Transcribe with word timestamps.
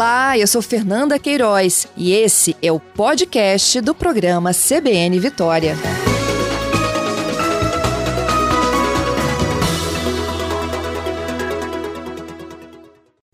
Olá, 0.00 0.38
eu 0.38 0.46
sou 0.46 0.62
Fernanda 0.62 1.18
Queiroz 1.18 1.86
e 1.94 2.14
esse 2.14 2.56
é 2.62 2.72
o 2.72 2.80
podcast 2.80 3.82
do 3.82 3.94
programa 3.94 4.50
CBN 4.50 5.20
Vitória. 5.20 5.74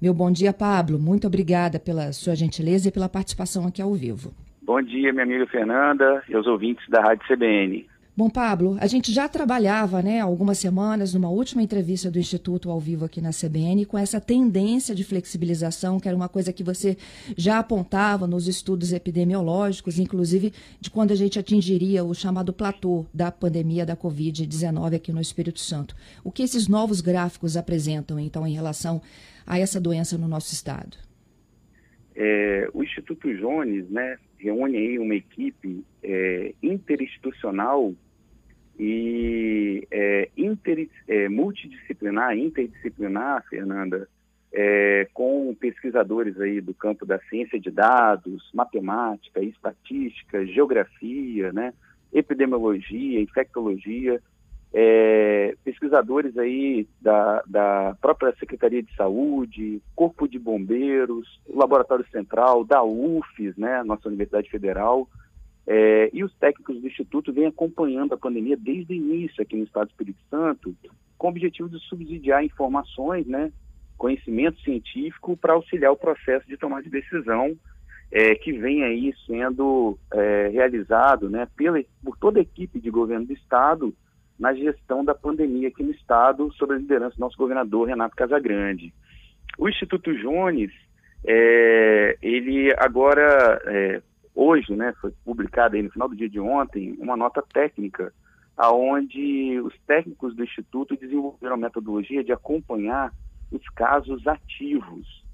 Meu 0.03 0.13
bom 0.13 0.33
dia, 0.33 0.53
Pablo. 0.53 0.99
Muito 0.99 1.29
obrigada 1.29 1.79
pela 1.79 2.13
sua 2.13 2.35
gentileza 2.35 2.89
e 2.89 2.91
pela 2.91 3.09
participação 3.09 3.69
aqui 3.69 3.81
ao 3.81 3.95
vivo. 3.95 4.35
Bom 4.61 4.83
dia, 4.83 5.13
minha 5.13 5.23
amiga 5.23 5.47
Fernanda 5.47 6.25
e 6.29 6.37
os 6.37 6.49
ouvintes 6.49 6.85
da 6.89 7.01
Rádio 7.01 7.29
CBN. 7.29 7.87
Bom, 8.19 8.31
Pablo, 8.31 8.79
a 8.81 8.87
gente 8.87 9.13
já 9.13 9.29
trabalhava, 9.29 10.01
né, 10.01 10.21
algumas 10.21 10.57
semanas, 10.57 11.13
numa 11.13 11.29
última 11.29 11.63
entrevista 11.63 12.11
do 12.11 12.19
Instituto 12.19 12.71
ao 12.71 12.81
vivo 12.81 13.05
aqui 13.05 13.21
na 13.21 13.29
CBN, 13.29 13.85
com 13.85 13.99
essa 13.99 14.19
tendência 14.19 14.95
de 14.95 15.05
flexibilização, 15.05 16.01
que 16.01 16.09
era 16.09 16.17
uma 16.17 16.27
coisa 16.27 16.51
que 16.51 16.65
você 16.65 16.97
já 17.37 17.59
apontava 17.59 18.27
nos 18.27 18.49
estudos 18.49 18.95
epidemiológicos, 18.95 19.99
inclusive 19.99 20.51
de 20.81 20.91
quando 20.91 21.11
a 21.11 21.15
gente 21.15 21.39
atingiria 21.39 22.03
o 22.05 22.15
chamado 22.15 22.55
platô 22.55 23.05
da 23.13 23.31
pandemia 23.31 23.85
da 23.85 23.95
Covid-19 23.95 24.97
aqui 24.97 25.13
no 25.13 25.21
Espírito 25.21 25.61
Santo. 25.61 25.95
O 26.25 26.33
que 26.33 26.43
esses 26.43 26.69
novos 26.69 27.03
gráficos 27.03 27.55
apresentam, 27.55 28.19
então, 28.19 28.47
em 28.47 28.55
relação 28.55 29.03
a 29.47 29.59
essa 29.59 29.79
doença 29.79 30.17
no 30.17 30.27
nosso 30.27 30.55
estado? 30.55 30.97
É, 32.15 32.67
o 32.73 32.83
Instituto 32.83 33.29
Jones, 33.37 33.91
né, 33.91 34.17
reúne 34.39 34.79
aí 34.79 34.99
uma 34.99 35.15
equipe 35.15 35.85
é, 36.03 36.55
interinstitucional 36.63 37.95
e 38.79 39.87
é, 39.91 40.29
inter, 40.37 40.89
é, 41.09 41.29
multidisciplinar, 41.29 42.37
interdisciplinar, 42.37 43.45
Fernanda, 43.49 44.09
é, 44.53 45.09
com 45.13 45.55
pesquisadores 45.55 46.41
aí 46.41 46.61
do 46.61 46.75
campo 46.75 47.05
da 47.05 47.19
ciência 47.29 47.59
de 47.59 47.71
dados, 47.71 48.51
matemática, 48.55 49.41
estatística, 49.41 50.47
geografia, 50.47 51.53
né, 51.53 51.73
epidemiologia, 52.13 53.21
infectologia, 53.21 54.21
é, 54.73 55.55
pesquisadores 55.65 56.37
aí 56.37 56.87
da, 57.01 57.43
da 57.47 57.97
própria 58.01 58.35
Secretaria 58.39 58.83
de 58.83 58.95
Saúde, 58.95 59.81
Corpo 59.95 60.29
de 60.29 60.39
Bombeiros, 60.39 61.41
Laboratório 61.49 62.07
Central, 62.11 62.65
da 62.65 62.83
UFES, 62.83 63.57
né, 63.57 63.83
nossa 63.85 64.09
Universidade 64.09 64.51
Federal, 64.51 65.09
é, 65.67 66.11
e 66.13 66.23
os 66.23 66.33
técnicos 66.37 66.81
do 66.81 66.87
Instituto 66.87 67.33
vêm 67.33 67.47
acompanhando 67.47 68.15
a 68.15 68.19
pandemia 68.19 68.57
desde 68.57 68.93
o 68.93 68.97
início 68.97 69.43
aqui 69.43 69.57
no 69.57 69.65
Estado 69.65 69.89
do 69.89 69.91
Espírito 69.91 70.21
Santo, 70.31 70.75
com 71.19 71.27
o 71.27 71.31
objetivo 71.31 71.69
de 71.69 71.79
subsidiar 71.81 72.45
informações, 72.45 73.27
né, 73.27 73.53
conhecimento 73.99 74.61
científico 74.61 75.37
para 75.37 75.55
auxiliar 75.55 75.91
o 75.91 75.97
processo 75.97 76.47
de 76.47 76.57
tomar 76.57 76.83
de 76.83 76.91
decisão 76.91 77.57
é, 78.13 78.35
que 78.35 78.53
vem 78.53 78.85
aí 78.85 79.13
sendo 79.27 79.99
é, 80.13 80.49
realizado 80.49 81.29
né, 81.29 81.49
pela, 81.57 81.83
por 82.05 82.17
toda 82.17 82.39
a 82.39 82.43
equipe 82.43 82.79
de 82.79 82.91
governo 82.91 83.27
do 83.27 83.33
Estado 83.33 83.95
na 84.39 84.55
gestão 84.55 85.05
da 85.05 85.15
pandemia 85.15 85.69
aqui 85.69 85.83
no 85.83 85.91
Estado, 85.93 86.53
sob 86.53 86.75
a 86.75 86.79
liderança 86.79 87.17
do 87.17 87.21
nosso 87.21 87.39
governador 87.39 87.89
Renato 87.89 88.15
Casagrande. 88.15 88.93
O 89.59 89.69
Instituto 89.69 90.15
Jones, 90.15 90.71
é, 91.27 92.19
ele 92.21 92.73
agora 92.77 93.61
é, 93.65 94.03
hoje, 94.37 94.77
né, 94.77 94.95
foi 95.01 95.11
publicada 95.25 95.81
no 95.83 95.91
final 95.91 96.09
do 96.09 96.15
dia 96.15 96.29
de 96.29 96.39
ontem, 96.39 96.95
uma 97.01 97.17
nota 97.17 97.43
técnica, 97.43 98.13
aonde 98.57 99.59
os 99.61 99.75
técnicos 99.87 100.37
do 100.37 100.45
Instituto 100.45 100.97
desenvolveram 100.97 101.55
a 101.55 101.59
metodologia 101.59 102.23
de 102.23 102.33
acompanhar 102.33 103.13
os 103.51 103.67
casos 103.71 104.27
ativos 104.27 105.25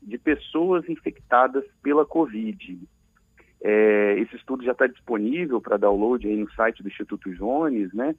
de 0.00 0.16
pessoas 0.18 0.88
infectadas 0.88 1.64
pela 1.82 2.06
Covid. 2.06 2.78
É, 3.60 4.18
esse 4.18 4.34
estudo 4.36 4.64
já 4.64 4.72
está 4.72 4.86
disponível 4.86 5.60
para 5.60 5.76
download 5.76 6.26
aí 6.26 6.36
no 6.36 6.50
site 6.52 6.82
do 6.82 6.88
Instituto 6.88 7.32
Jones, 7.34 7.92
né? 7.92 8.14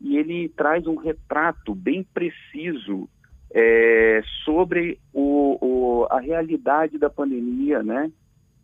E 0.00 0.16
ele 0.16 0.48
traz 0.48 0.86
um 0.86 0.96
retrato 0.96 1.74
bem 1.74 2.02
preciso 2.02 3.08
é, 3.52 4.20
sobre 4.44 4.98
o, 5.12 5.58
o, 5.60 6.06
a 6.10 6.20
realidade 6.20 6.98
da 6.98 7.08
pandemia, 7.08 7.82
né? 7.82 8.10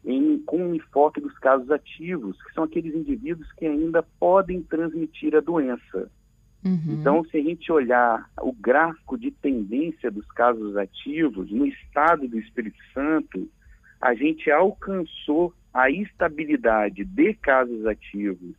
Em, 0.04 0.38
com 0.40 0.58
um 0.58 0.74
enfoque 0.74 1.20
dos 1.20 1.36
casos 1.38 1.70
ativos, 1.70 2.40
que 2.42 2.52
são 2.52 2.64
aqueles 2.64 2.94
indivíduos 2.94 3.50
que 3.52 3.66
ainda 3.66 4.02
podem 4.18 4.62
transmitir 4.62 5.34
a 5.34 5.40
doença. 5.40 6.10
Uhum. 6.64 6.98
Então, 7.00 7.24
se 7.24 7.36
a 7.36 7.42
gente 7.42 7.70
olhar 7.70 8.30
o 8.40 8.52
gráfico 8.52 9.18
de 9.18 9.30
tendência 9.30 10.10
dos 10.10 10.26
casos 10.32 10.76
ativos 10.76 11.50
no 11.50 11.66
estado 11.66 12.26
do 12.26 12.38
Espírito 12.38 12.78
Santo, 12.92 13.48
a 14.00 14.14
gente 14.14 14.50
alcançou 14.50 15.52
a 15.72 15.90
estabilidade 15.90 17.04
de 17.04 17.34
casos 17.34 17.86
ativos 17.86 18.54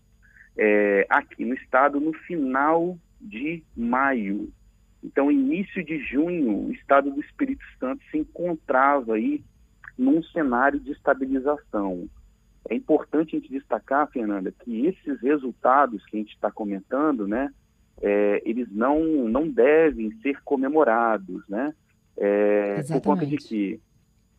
é, 0.57 1.05
aqui 1.09 1.45
no 1.45 1.55
estado 1.55 1.99
no 1.99 2.13
final 2.13 2.97
de 3.19 3.63
maio. 3.75 4.49
Então, 5.03 5.31
início 5.31 5.83
de 5.83 5.99
junho, 5.99 6.67
o 6.67 6.71
estado 6.71 7.11
do 7.11 7.21
Espírito 7.21 7.63
Santo 7.79 8.03
se 8.09 8.17
encontrava 8.17 9.15
aí 9.15 9.43
num 9.97 10.21
cenário 10.23 10.79
de 10.79 10.91
estabilização. 10.91 12.07
É 12.69 12.75
importante 12.75 13.35
a 13.35 13.39
gente 13.39 13.51
destacar, 13.51 14.09
Fernanda, 14.09 14.51
que 14.51 14.85
esses 14.87 15.21
resultados 15.21 16.03
que 16.05 16.17
a 16.17 16.19
gente 16.19 16.33
está 16.33 16.51
comentando, 16.51 17.27
né, 17.27 17.51
é, 18.01 18.41
eles 18.45 18.67
não, 18.71 19.03
não 19.29 19.47
devem 19.47 20.11
ser 20.21 20.41
comemorados, 20.43 21.47
né, 21.47 21.73
é, 22.17 22.81
por 22.83 23.01
conta 23.01 23.25
de 23.25 23.37
que 23.37 23.79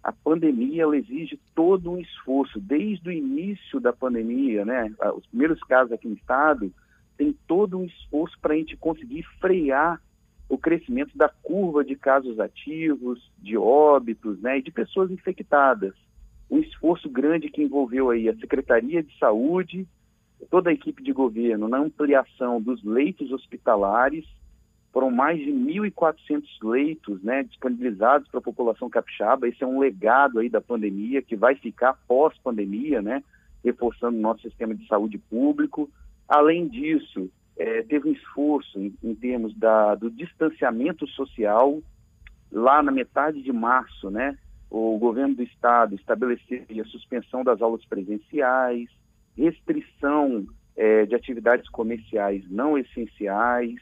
a 0.02 0.12
pandemia 0.12 0.84
ela 0.84 0.96
exige 0.96 1.38
todo 1.54 1.90
um 1.90 1.98
esforço, 1.98 2.60
desde 2.60 3.08
o 3.08 3.12
início 3.12 3.80
da 3.80 3.92
pandemia, 3.92 4.64
né, 4.64 4.92
os 5.16 5.26
primeiros 5.26 5.60
casos 5.60 5.92
aqui 5.92 6.08
no 6.08 6.14
estado, 6.14 6.72
tem 7.16 7.36
todo 7.46 7.78
um 7.78 7.84
esforço 7.84 8.38
para 8.40 8.54
a 8.54 8.56
gente 8.56 8.76
conseguir 8.76 9.24
frear 9.40 10.00
o 10.48 10.56
crescimento 10.56 11.16
da 11.16 11.28
curva 11.28 11.84
de 11.84 11.96
casos 11.96 12.38
ativos, 12.38 13.30
de 13.38 13.56
óbitos, 13.56 14.40
né, 14.40 14.58
e 14.58 14.62
de 14.62 14.70
pessoas 14.70 15.10
infectadas. 15.10 15.94
Um 16.50 16.58
esforço 16.58 17.08
grande 17.08 17.50
que 17.50 17.62
envolveu 17.62 18.10
aí 18.10 18.28
a 18.28 18.36
Secretaria 18.36 19.02
de 19.02 19.16
Saúde, 19.18 19.86
toda 20.50 20.70
a 20.70 20.72
equipe 20.72 21.02
de 21.02 21.12
governo 21.12 21.66
na 21.66 21.78
ampliação 21.78 22.60
dos 22.60 22.82
leitos 22.84 23.32
hospitalares, 23.32 24.24
foram 24.92 25.10
mais 25.10 25.38
de 25.38 25.50
1.400 25.50 26.42
leitos 26.62 27.22
né, 27.22 27.42
disponibilizados 27.42 28.28
para 28.28 28.38
a 28.38 28.42
população 28.42 28.88
capixaba. 28.88 29.46
Esse 29.46 29.62
é 29.62 29.66
um 29.66 29.78
legado 29.78 30.38
aí 30.38 30.48
da 30.48 30.60
pandemia 30.60 31.20
que 31.20 31.36
vai 31.36 31.54
ficar 31.54 31.98
pós-pandemia, 32.08 33.02
né, 33.02 33.22
reforçando 33.62 34.16
o 34.16 34.20
nosso 34.20 34.40
sistema 34.42 34.74
de 34.74 34.86
saúde 34.86 35.18
público. 35.18 35.90
Além 36.26 36.66
disso, 36.66 37.28
é, 37.56 37.82
teve 37.82 38.08
um 38.08 38.12
esforço 38.12 38.78
em, 38.78 38.94
em 39.02 39.14
termos 39.14 39.56
da, 39.56 39.94
do 39.94 40.10
distanciamento 40.10 41.06
social. 41.08 41.80
Lá 42.52 42.82
na 42.82 42.92
metade 42.92 43.42
de 43.42 43.52
março, 43.52 44.10
né, 44.10 44.36
o 44.70 44.98
governo 44.98 45.34
do 45.34 45.42
estado 45.42 45.94
estabeleceu 45.94 46.64
a 46.80 46.84
suspensão 46.84 47.42
das 47.42 47.60
aulas 47.62 47.84
presenciais, 47.86 48.88
restrição 49.36 50.46
é, 50.76 51.06
de 51.06 51.14
atividades 51.14 51.68
comerciais 51.70 52.44
não 52.50 52.76
essenciais, 52.76 53.74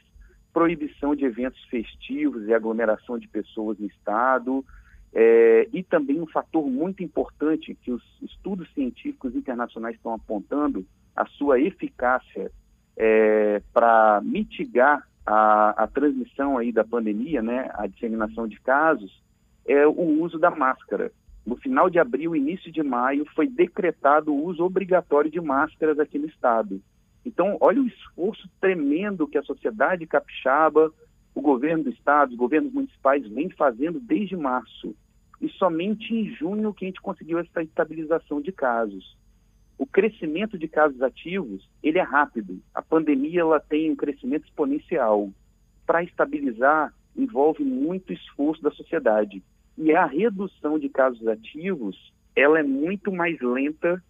proibição 0.53 1.15
de 1.15 1.25
eventos 1.25 1.61
festivos 1.65 2.47
e 2.47 2.53
aglomeração 2.53 3.17
de 3.17 3.27
pessoas 3.27 3.77
no 3.77 3.85
estado, 3.87 4.65
é, 5.13 5.67
e 5.73 5.83
também 5.83 6.21
um 6.21 6.27
fator 6.27 6.65
muito 6.65 7.03
importante 7.03 7.75
que 7.75 7.91
os 7.91 8.03
estudos 8.21 8.71
científicos 8.73 9.35
internacionais 9.35 9.95
estão 9.95 10.13
apontando, 10.13 10.85
a 11.15 11.25
sua 11.25 11.59
eficácia 11.59 12.51
é, 12.97 13.61
para 13.73 14.21
mitigar 14.23 15.07
a, 15.25 15.83
a, 15.83 15.87
transmissão 15.87 16.57
aí 16.57 16.71
da 16.71 16.83
pandemia, 16.83 17.41
né, 17.41 17.69
a 17.73 17.87
disseminação 17.87 18.47
de 18.47 18.59
casos, 18.61 19.21
é 19.65 19.85
o 19.85 20.21
uso 20.21 20.37
da 20.37 20.51
máscara. 20.51 21.11
No 21.45 21.55
final 21.55 21.89
de 21.89 21.99
abril, 21.99 22.35
início 22.35 22.71
de 22.71 22.81
maio, 22.81 23.25
foi 23.35 23.47
decretado 23.47 24.33
o 24.33 24.45
uso 24.45 24.63
obrigatório 24.63 25.29
de 25.29 25.41
máscaras 25.41 25.99
aqui 25.99 26.17
no 26.17 26.27
estado. 26.27 26.81
Então, 27.25 27.57
olha 27.59 27.81
o 27.81 27.87
esforço 27.87 28.47
tremendo 28.61 29.27
que 29.27 29.37
a 29.37 29.43
sociedade 29.43 30.05
capixaba, 30.05 30.91
o 31.33 31.41
governo 31.41 31.85
do 31.85 31.89
estado, 31.89 32.31
os 32.31 32.37
governos 32.37 32.71
municipais 32.71 33.27
vêm 33.27 33.49
fazendo 33.49 33.99
desde 33.99 34.35
março. 34.35 34.95
E 35.41 35.49
somente 35.49 36.13
em 36.13 36.33
junho 36.35 36.73
que 36.73 36.85
a 36.85 36.87
gente 36.87 37.01
conseguiu 37.01 37.39
essa 37.39 37.61
estabilização 37.61 38.39
de 38.41 38.51
casos 38.51 39.15
o 39.77 39.85
crescimento 39.85 40.57
de 40.57 40.67
casos 40.67 41.01
ativos 41.01 41.67
ele 41.83 41.99
é 41.99 42.01
rápido. 42.01 42.61
A 42.73 42.81
pandemia 42.81 43.41
ela 43.41 43.59
tem 43.59 43.91
um 43.91 43.95
crescimento 43.95 44.45
exponencial. 44.45 45.29
Para 45.85 46.03
estabilizar 46.03 46.93
envolve 47.15 47.63
muito 47.63 48.11
esforço 48.11 48.61
da 48.61 48.71
sociedade 48.71 49.43
e 49.77 49.93
a 49.93 50.05
redução 50.05 50.77
de 50.79 50.89
casos 50.89 51.27
ativos 51.27 52.13
ela 52.35 52.59
é 52.59 52.63
muito 52.63 53.11
mais 53.11 53.39
lenta 53.39 54.03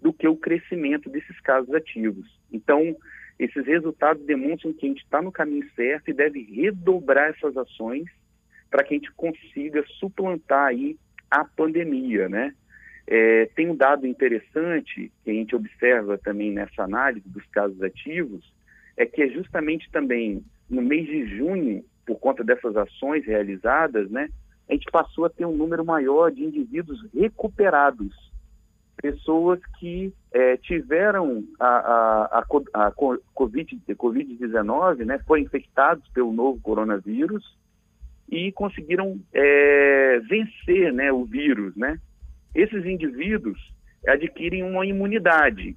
do 0.00 0.12
que 0.12 0.26
o 0.26 0.36
crescimento 0.36 1.08
desses 1.08 1.40
casos 1.40 1.72
ativos. 1.74 2.26
Então 2.52 2.96
esses 3.38 3.64
resultados 3.66 4.24
demonstram 4.24 4.72
que 4.72 4.86
a 4.86 4.88
gente 4.88 5.02
está 5.02 5.22
no 5.22 5.30
caminho 5.30 5.68
certo 5.74 6.10
e 6.10 6.14
deve 6.14 6.42
redobrar 6.42 7.30
essas 7.30 7.56
ações 7.56 8.04
para 8.70 8.82
que 8.82 8.94
a 8.94 8.96
gente 8.96 9.12
consiga 9.12 9.84
suplantar 9.98 10.66
aí 10.66 10.98
à 11.30 11.44
pandemia, 11.44 12.28
né? 12.28 12.54
É, 13.10 13.46
tem 13.56 13.70
um 13.70 13.74
dado 13.74 14.06
interessante 14.06 15.10
que 15.24 15.30
a 15.30 15.32
gente 15.32 15.56
observa 15.56 16.18
também 16.18 16.52
nessa 16.52 16.82
análise 16.82 17.26
dos 17.26 17.44
casos 17.46 17.80
ativos, 17.82 18.44
é 18.98 19.06
que 19.06 19.22
é 19.22 19.28
justamente 19.28 19.90
também 19.90 20.44
no 20.68 20.82
mês 20.82 21.06
de 21.06 21.24
junho, 21.38 21.82
por 22.04 22.18
conta 22.18 22.44
dessas 22.44 22.76
ações 22.76 23.24
realizadas, 23.24 24.10
né, 24.10 24.28
a 24.68 24.74
gente 24.74 24.90
passou 24.92 25.24
a 25.24 25.30
ter 25.30 25.46
um 25.46 25.56
número 25.56 25.82
maior 25.86 26.30
de 26.30 26.44
indivíduos 26.44 27.02
recuperados, 27.14 28.14
pessoas 29.00 29.58
que 29.78 30.12
é, 30.30 30.58
tiveram 30.58 31.42
a, 31.58 31.66
a, 31.66 32.38
a, 32.40 32.86
a 32.88 32.92
COVID-19, 32.92 33.96
COVID 33.96 35.04
né, 35.06 35.18
foram 35.26 35.42
infectados 35.42 36.06
pelo 36.08 36.30
novo 36.30 36.60
coronavírus 36.60 37.56
e 38.28 38.52
conseguiram 38.52 39.18
é, 39.32 40.20
vencer 40.28 40.92
né, 40.92 41.10
o 41.10 41.24
vírus, 41.24 41.74
né? 41.74 41.98
Esses 42.54 42.84
indivíduos 42.84 43.58
adquirem 44.06 44.62
uma 44.62 44.86
imunidade. 44.86 45.76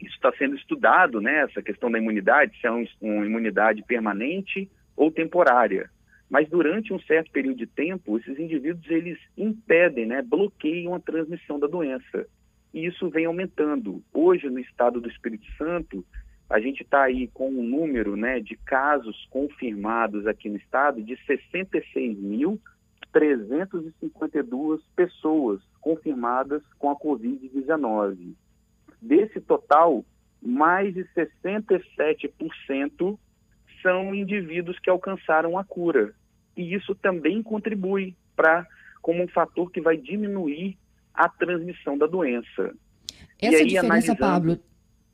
Isso 0.00 0.14
está 0.14 0.32
sendo 0.32 0.56
estudado, 0.56 1.20
né, 1.20 1.40
essa 1.40 1.62
questão 1.62 1.90
da 1.90 1.98
imunidade, 1.98 2.58
se 2.60 2.66
é 2.66 2.72
um, 2.72 2.86
uma 3.00 3.26
imunidade 3.26 3.82
permanente 3.82 4.70
ou 4.96 5.10
temporária. 5.10 5.90
Mas 6.30 6.48
durante 6.48 6.92
um 6.92 7.00
certo 7.00 7.30
período 7.32 7.58
de 7.58 7.66
tempo, 7.66 8.18
esses 8.18 8.38
indivíduos 8.38 8.88
eles 8.90 9.18
impedem, 9.36 10.06
né, 10.06 10.22
bloqueiam 10.22 10.94
a 10.94 11.00
transmissão 11.00 11.58
da 11.58 11.66
doença. 11.66 12.26
E 12.72 12.86
isso 12.86 13.08
vem 13.08 13.24
aumentando. 13.24 14.02
Hoje, 14.12 14.48
no 14.50 14.58
estado 14.58 15.00
do 15.00 15.08
Espírito 15.08 15.46
Santo, 15.56 16.04
a 16.50 16.60
gente 16.60 16.82
está 16.82 17.02
aí 17.02 17.28
com 17.28 17.48
um 17.48 17.62
número 17.62 18.14
né, 18.14 18.40
de 18.40 18.56
casos 18.56 19.26
confirmados 19.30 20.26
aqui 20.26 20.48
no 20.48 20.56
estado 20.56 21.02
de 21.02 21.16
66 21.24 22.18
mil 22.18 22.60
352 23.12 24.82
pessoas 24.94 25.60
confirmadas 25.88 26.60
com 26.78 26.90
a 26.90 26.96
Covid-19. 26.96 28.34
Desse 29.00 29.40
total, 29.40 30.04
mais 30.42 30.92
de 30.92 31.06
67% 31.16 33.18
são 33.80 34.14
indivíduos 34.14 34.78
que 34.78 34.90
alcançaram 34.90 35.56
a 35.56 35.64
cura. 35.64 36.12
E 36.54 36.74
isso 36.74 36.94
também 36.94 37.42
contribui 37.42 38.14
para 38.36 38.66
como 39.00 39.24
um 39.24 39.28
fator 39.28 39.72
que 39.72 39.80
vai 39.80 39.96
diminuir 39.96 40.76
a 41.14 41.26
transmissão 41.26 41.96
da 41.96 42.06
doença. 42.06 42.74
Essa 43.40 43.56
aí, 43.56 43.64
diferença, 43.64 43.86
analisando... 43.86 44.18
Pablo, 44.18 44.60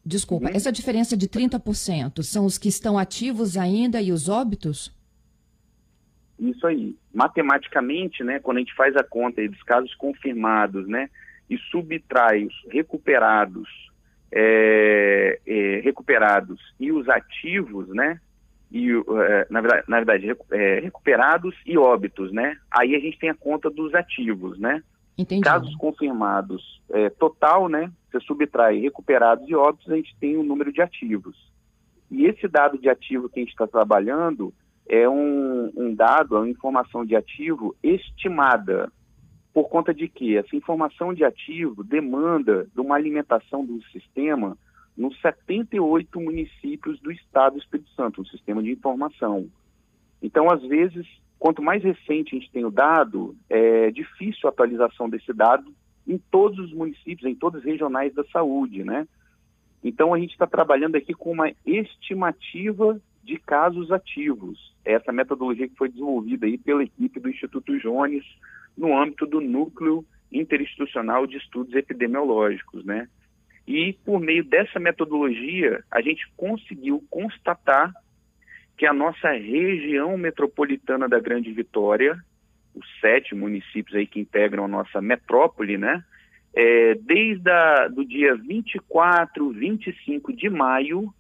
desculpa, 0.05 0.49
uhum. 0.49 0.57
essa 0.57 0.73
diferença 0.73 1.17
de 1.17 1.29
30% 1.29 2.21
são 2.25 2.47
os 2.47 2.59
que 2.59 2.69
estão 2.69 2.99
ativos 2.99 3.57
ainda 3.57 4.03
e 4.03 4.11
os 4.11 4.29
óbitos? 4.29 4.93
Isso 6.51 6.67
aí. 6.67 6.95
Matematicamente, 7.13 8.23
né, 8.23 8.39
quando 8.39 8.59
a 8.59 8.61
gente 8.61 8.75
faz 8.75 8.95
a 8.97 9.03
conta 9.03 9.47
dos 9.49 9.63
casos 9.63 9.95
confirmados, 9.95 10.87
né, 10.87 11.09
e 11.49 11.57
subtrai 11.71 12.45
os 12.45 12.55
recuperados, 12.71 13.69
é, 14.31 15.41
é, 15.47 15.81
recuperados 15.83 16.61
e 16.79 16.93
os 16.93 17.09
ativos, 17.09 17.89
né, 17.89 18.21
e, 18.71 18.91
é, 18.91 19.47
na 19.49 19.61
verdade, 19.61 19.85
na 19.89 19.97
verdade 19.97 20.37
é, 20.51 20.81
recuperados 20.81 21.55
e 21.65 21.79
óbitos, 21.79 22.33
né, 22.33 22.57
aí 22.71 22.95
a 22.95 23.01
gente 23.01 23.19
tem 23.19 23.31
a 23.31 23.35
conta 23.35 23.71
dos 23.71 23.95
ativos, 23.95 24.59
né. 24.59 24.83
Entendi. 25.17 25.43
Casos 25.43 25.75
confirmados 25.77 26.83
é, 26.91 27.09
total, 27.09 27.69
né, 27.69 27.91
você 28.11 28.21
subtrai 28.21 28.81
recuperados 28.81 29.49
e 29.49 29.55
óbitos, 29.55 29.91
a 29.91 29.97
gente 29.97 30.15
tem 30.19 30.37
o 30.37 30.41
um 30.41 30.45
número 30.45 30.73
de 30.73 30.83
ativos. 30.83 31.53
E 32.11 32.27
esse 32.27 32.47
dado 32.47 32.77
de 32.79 32.89
ativo 32.89 33.29
que 33.29 33.41
a 33.41 33.43
gente 33.43 33.53
está 33.53 33.67
trabalhando, 33.67 34.53
é 34.89 35.09
um, 35.09 35.73
um 35.77 35.95
dado, 35.95 36.37
é 36.37 36.41
uma 36.41 36.49
informação 36.49 37.05
de 37.05 37.17
ativo 37.17 37.75
estimada. 37.83 38.93
Por 39.53 39.69
conta 39.69 39.95
de 39.95 40.09
que 40.09 40.37
essa 40.37 40.57
informação 40.57 41.15
de 41.15 41.25
ativo 41.25 41.85
demanda 41.85 42.67
de 42.75 42.81
uma 42.81 42.97
alimentação 42.97 43.65
do 43.65 43.83
sistema 43.85 44.59
nos 44.97 45.19
78 45.21 46.21
municípios 46.21 47.01
do 47.01 47.11
estado 47.11 47.55
do 47.55 47.61
Espírito 47.61 47.91
Santo, 47.91 48.21
um 48.21 48.27
sistema 48.27 48.63
de 48.63 48.73
informação. 48.73 49.49
Então, 50.23 50.51
às 50.51 50.63
vezes, 50.63 51.07
quanto 51.39 51.63
mais 51.63 51.83
recente 51.83 52.35
a 52.35 52.39
gente 52.39 52.51
tem 52.51 52.65
o 52.65 52.71
dado, 52.71 53.37
é 53.49 53.91
difícil 53.91 54.49
a 54.49 54.51
atualização 54.51 55.09
desse 55.09 55.33
dado 55.33 55.73
em 56.07 56.19
todos 56.19 56.59
os 56.59 56.73
municípios, 56.73 57.29
em 57.31 57.35
todas 57.35 57.61
as 57.61 57.67
regionais 57.67 58.15
da 58.15 58.25
saúde, 58.25 58.85
né? 58.85 59.07
Então, 59.83 60.15
a 60.15 60.19
gente 60.19 60.33
está 60.33 60.47
trabalhando 60.47 60.97
aqui 60.97 61.13
com 61.13 61.33
uma 61.33 61.53
estimativa 61.65 63.01
de 63.25 63.39
casos 63.39 63.91
ativos. 63.91 64.75
Essa 64.85 65.13
metodologia 65.13 65.69
que 65.69 65.77
foi 65.77 65.89
desenvolvida 65.89 66.47
aí 66.47 66.59
pela 66.59 66.85
equipe 66.85 67.19
do 67.19 67.31
Instituto 67.31 67.79
Jones 67.79 68.25
no 68.77 68.97
âmbito 68.97 69.27
do 69.27 69.41
Núcleo 69.41 70.05
Interinstitucional 70.31 71.27
de 71.27 71.37
Estudos 71.37 71.75
Epidemiológicos, 71.75 72.85
né? 72.85 73.09
E 73.67 73.95
por 74.05 74.21
meio 74.21 74.45
dessa 74.45 74.79
metodologia, 74.79 75.83
a 75.91 76.03
gente 76.03 76.27
conseguiu 76.37 77.03
constatar 77.09 77.93
que 78.77 78.85
a 78.85 78.93
nossa 78.93 79.31
região 79.31 80.19
metropolitana 80.19 81.09
da 81.09 81.19
Grande 81.19 81.51
Vitória, 81.53 82.19
os 82.75 82.87
sete 83.01 83.35
municípios 83.35 83.97
aí 83.97 84.07
que 84.07 84.21
integram 84.21 84.65
a 84.65 84.69
nossa 84.69 85.01
metrópole, 85.01 85.79
né? 85.79 86.05
É, 86.55 86.95
desde 86.97 87.51
o 87.97 88.05
dia 88.05 88.35
24, 88.37 89.51
25 89.51 90.33
de 90.33 90.51
maio, 90.51 91.13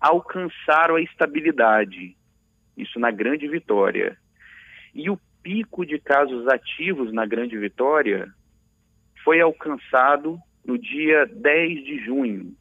alcançaram 0.00 0.96
a 0.96 1.02
estabilidade. 1.02 2.16
Isso 2.76 2.98
na 2.98 3.10
Grande 3.10 3.48
Vitória. 3.48 4.16
E 4.94 5.10
o 5.10 5.18
pico 5.42 5.84
de 5.84 5.98
casos 5.98 6.46
ativos 6.48 7.12
na 7.12 7.26
Grande 7.26 7.56
Vitória 7.56 8.32
foi 9.24 9.40
alcançado 9.40 10.38
no 10.64 10.78
dia 10.78 11.26
10 11.26 11.84
de 11.84 12.04
junho. 12.04 12.54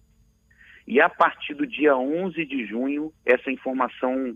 E 0.88 1.02
a 1.02 1.10
partir 1.10 1.54
do 1.54 1.68
dia 1.68 1.96
11 1.98 2.46
de 2.46 2.66
junho, 2.66 3.14
essa 3.26 3.52
informação 3.52 4.36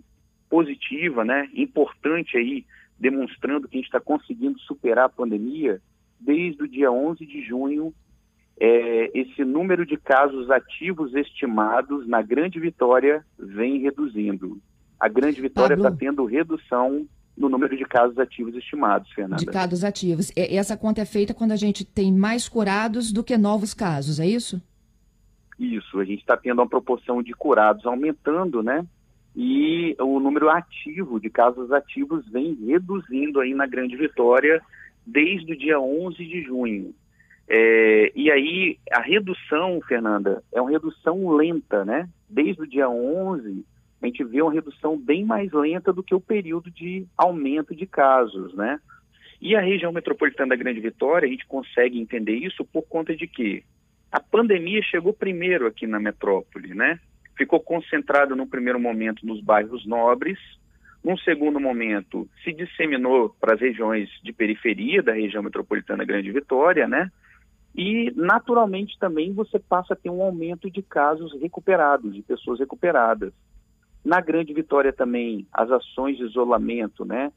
positiva, 0.50 1.24
né, 1.24 1.50
importante 1.54 2.36
aí, 2.38 2.66
demonstrando 3.00 3.68
que 3.68 3.78
a 3.78 3.80
gente 3.80 3.86
está 3.86 4.02
conseguindo 4.02 4.60
superar 4.60 5.06
a 5.06 5.10
pandemia, 5.10 5.82
desde 6.20 6.62
o 6.62 6.68
dia 6.68 6.92
11 6.92 7.26
de 7.26 7.42
junho, 7.42 7.94
é, 8.64 9.10
esse 9.16 9.44
número 9.44 9.84
de 9.88 9.98
casos 9.98 10.52
ativos 10.52 11.16
estimados 11.16 12.08
na 12.08 12.22
Grande 12.22 12.60
Vitória 12.60 13.26
vem 13.40 13.80
reduzindo. 13.80 14.62
A 15.00 15.08
Grande 15.08 15.42
Vitória 15.42 15.74
está 15.74 15.90
tendo 15.90 16.24
redução 16.26 17.08
no 17.36 17.50
número 17.50 17.76
de 17.76 17.84
casos 17.86 18.20
ativos 18.20 18.56
estimados, 18.56 19.12
Fernanda. 19.14 19.44
De 19.44 19.48
casos 19.48 19.84
ativos. 19.84 20.32
Essa 20.38 20.78
conta 20.78 21.02
é 21.02 21.06
feita 21.06 21.34
quando 21.34 21.54
a 21.54 21.56
gente 21.56 21.84
tem 21.84 22.14
mais 22.14 22.48
curados 22.48 23.12
do 23.12 23.24
que 23.24 23.36
novos 23.36 23.74
casos, 23.74 24.20
é 24.20 24.28
isso? 24.28 24.62
Isso, 25.58 26.00
a 26.00 26.06
gente 26.06 26.20
está 26.20 26.38
tendo 26.38 26.60
uma 26.60 26.70
proporção 26.70 27.24
de 27.24 27.34
curados 27.34 27.84
aumentando, 27.88 28.62
né? 28.62 28.86
E 29.36 29.96
o 30.00 30.20
número 30.20 30.52
ativo 30.52 31.20
de 31.20 31.32
casos 31.32 31.72
ativos 31.72 32.30
vem 32.30 32.54
reduzindo 32.64 33.40
aí 33.40 33.56
na 33.56 33.66
Grande 33.66 33.96
Vitória 33.98 34.62
desde 35.04 35.54
o 35.54 35.58
dia 35.58 35.80
11 35.80 36.16
de 36.18 36.44
junho. 36.44 36.94
É, 37.54 38.14
e 38.16 38.32
aí, 38.32 38.78
a 38.94 39.02
redução, 39.02 39.82
Fernanda, 39.86 40.42
é 40.54 40.62
uma 40.62 40.72
redução 40.72 41.36
lenta, 41.36 41.84
né? 41.84 42.08
Desde 42.30 42.62
o 42.62 42.68
dia 42.68 42.90
11, 42.90 43.66
a 44.02 44.06
gente 44.06 44.24
vê 44.24 44.42
uma 44.42 44.54
redução 44.54 44.98
bem 44.98 45.26
mais 45.26 45.52
lenta 45.52 45.92
do 45.92 46.02
que 46.02 46.16
o 46.16 46.22
período 46.22 46.72
de 46.72 47.06
aumento 47.18 47.76
de 47.76 47.86
casos, 47.86 48.54
né? 48.54 48.80
E 49.42 49.54
a 49.54 49.60
região 49.60 49.92
metropolitana 49.92 50.52
da 50.52 50.56
Grande 50.56 50.80
Vitória, 50.80 51.28
a 51.28 51.30
gente 51.30 51.46
consegue 51.46 52.00
entender 52.00 52.36
isso 52.36 52.64
por 52.64 52.84
conta 52.84 53.14
de 53.14 53.28
que 53.28 53.66
a 54.10 54.22
pandemia 54.22 54.82
chegou 54.82 55.12
primeiro 55.12 55.68
aqui 55.68 55.86
na 55.86 56.00
metrópole, 56.00 56.74
né? 56.74 57.02
Ficou 57.38 57.60
concentrado 57.60 58.34
no 58.34 58.48
primeiro 58.48 58.80
momento 58.80 59.26
nos 59.26 59.44
bairros 59.44 59.86
nobres, 59.86 60.40
num 61.04 61.18
segundo 61.18 61.60
momento 61.60 62.30
se 62.46 62.54
disseminou 62.54 63.36
para 63.42 63.56
as 63.56 63.60
regiões 63.60 64.10
de 64.24 64.32
periferia 64.32 65.04
da 65.04 65.12
região 65.12 65.44
metropolitana 65.44 66.06
Grande 66.06 66.32
Vitória, 66.32 66.88
né? 66.88 67.12
E, 67.76 68.12
naturalmente, 68.16 68.98
também 69.00 69.34
você 69.34 69.58
passa 69.58 69.94
a 69.94 69.98
ter 69.98 70.10
um 70.10 70.22
aumento 70.22 70.70
de 70.70 70.82
casos 70.82 71.34
recuperados, 71.40 72.14
de 72.14 72.22
pessoas 72.22 72.60
recuperadas. 72.60 73.34
Na 74.04 74.20
Grande 74.20 74.54
Vitória 74.54 74.92
também, 74.92 75.48
as 75.54 75.72
ações 75.72 76.18
de 76.18 76.24
isolamento, 76.24 77.06
né? 77.06 77.32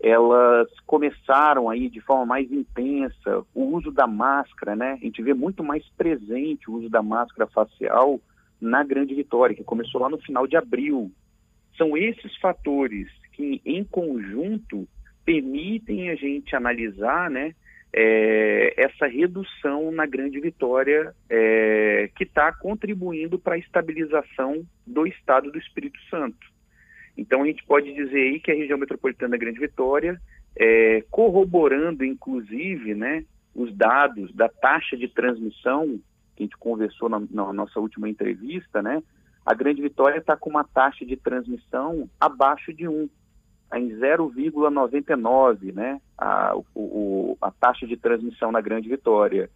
Elas 0.00 0.68
começaram 0.86 1.68
aí 1.68 1.88
de 1.88 2.00
forma 2.00 2.24
mais 2.24 2.50
intensa, 2.50 3.44
o 3.54 3.64
uso 3.76 3.90
da 3.90 4.06
máscara, 4.06 4.74
né? 4.74 4.92
A 4.92 5.04
gente 5.04 5.22
vê 5.22 5.34
muito 5.34 5.62
mais 5.62 5.86
presente 5.96 6.70
o 6.70 6.74
uso 6.74 6.88
da 6.88 7.02
máscara 7.02 7.46
facial 7.50 8.20
na 8.60 8.82
Grande 8.82 9.14
Vitória, 9.14 9.54
que 9.54 9.64
começou 9.64 10.00
lá 10.00 10.08
no 10.08 10.18
final 10.18 10.46
de 10.46 10.56
abril. 10.56 11.10
São 11.76 11.96
esses 11.96 12.36
fatores 12.36 13.08
que, 13.32 13.60
em 13.64 13.84
conjunto, 13.84 14.88
permitem 15.24 16.10
a 16.10 16.14
gente 16.14 16.54
analisar, 16.54 17.30
né? 17.30 17.54
É, 17.96 18.74
essa 18.76 19.06
redução 19.06 19.92
na 19.92 20.04
grande 20.04 20.40
vitória 20.40 21.14
é, 21.30 22.10
que 22.16 22.24
está 22.24 22.52
contribuindo 22.52 23.38
para 23.38 23.54
a 23.54 23.58
estabilização 23.58 24.66
do 24.84 25.06
estado 25.06 25.52
do 25.52 25.58
Espírito 25.58 25.98
Santo. 26.10 26.52
Então 27.16 27.42
a 27.42 27.46
gente 27.46 27.64
pode 27.64 27.94
dizer 27.94 28.18
aí 28.18 28.40
que 28.40 28.50
a 28.50 28.54
região 28.54 28.76
metropolitana 28.76 29.30
da 29.30 29.36
Grande 29.36 29.60
Vitória 29.60 30.20
é, 30.56 31.04
corroborando, 31.08 32.04
inclusive, 32.04 32.94
né, 32.96 33.24
os 33.54 33.72
dados 33.72 34.34
da 34.34 34.48
taxa 34.48 34.96
de 34.96 35.06
transmissão, 35.06 36.00
que 36.34 36.42
a 36.42 36.46
gente 36.46 36.56
conversou 36.56 37.08
na, 37.08 37.22
na 37.30 37.52
nossa 37.52 37.78
última 37.78 38.08
entrevista, 38.08 38.82
né, 38.82 39.00
a 39.46 39.54
Grande 39.54 39.80
Vitória 39.80 40.18
está 40.18 40.36
com 40.36 40.50
uma 40.50 40.64
taxa 40.64 41.06
de 41.06 41.16
transmissão 41.16 42.10
abaixo 42.20 42.72
de 42.72 42.88
1, 42.88 43.06
tá 43.06 43.12
em 43.78 43.90
0,99, 43.90 45.72
né, 45.72 46.00
a, 46.16 46.54
o, 46.74 47.36
a 47.40 47.50
taxa 47.50 47.86
de 47.86 47.96
transmissão 47.96 48.52
na 48.52 48.60
Grande 48.60 48.88
Vitória. 48.88 49.50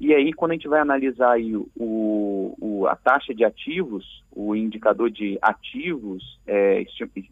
E 0.00 0.12
aí, 0.12 0.32
quando 0.32 0.52
a 0.52 0.54
gente 0.54 0.68
vai 0.68 0.80
analisar 0.80 1.32
aí 1.32 1.56
o, 1.56 1.68
o, 1.76 2.86
a 2.88 2.96
taxa 2.96 3.34
de 3.34 3.44
ativos, 3.44 4.24
o 4.32 4.54
indicador 4.54 5.10
de 5.10 5.38
ativos 5.40 6.38
é, 6.46 6.84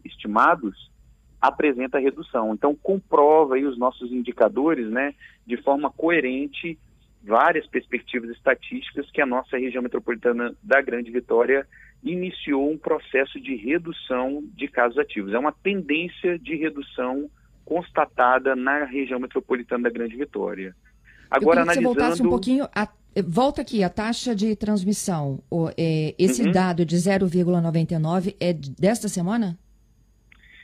estimados, 0.05 0.91
apresenta 1.41 1.99
redução. 1.99 2.53
Então, 2.53 2.73
comprova 2.73 3.55
aí 3.55 3.65
os 3.65 3.77
nossos 3.77 4.11
indicadores, 4.11 4.89
né, 4.89 5.13
de 5.45 5.57
forma 5.57 5.91
coerente, 5.91 6.79
várias 7.21 7.67
perspectivas 7.67 8.29
estatísticas 8.29 9.09
que 9.11 9.21
a 9.21 9.25
nossa 9.25 9.57
região 9.57 9.83
metropolitana 9.83 10.55
da 10.63 10.81
Grande 10.81 11.11
Vitória 11.11 11.67
iniciou 12.03 12.71
um 12.71 12.77
processo 12.77 13.39
de 13.39 13.55
redução 13.55 14.43
de 14.55 14.67
casos 14.67 14.97
ativos. 14.97 15.33
É 15.33 15.39
uma 15.39 15.51
tendência 15.51 16.37
de 16.37 16.55
redução 16.55 17.29
constatada 17.63 18.55
na 18.55 18.83
região 18.83 19.19
metropolitana 19.19 19.83
da 19.83 19.89
Grande 19.89 20.15
Vitória. 20.15 20.75
Agora, 21.31 21.59
Eu 21.59 21.63
analisando... 21.63 21.93
você 21.93 21.99
voltasse 21.99 22.21
um 22.21 22.29
pouquinho, 22.29 22.67
a... 22.75 22.87
volta 23.25 23.61
aqui, 23.61 23.83
a 23.83 23.89
taxa 23.89 24.35
de 24.35 24.55
transmissão, 24.55 25.41
é, 25.77 26.13
esse 26.19 26.43
uhum. 26.43 26.51
dado 26.51 26.85
de 26.85 26.95
0,99 26.97 28.35
é 28.39 28.53
desta 28.53 29.07
semana? 29.07 29.57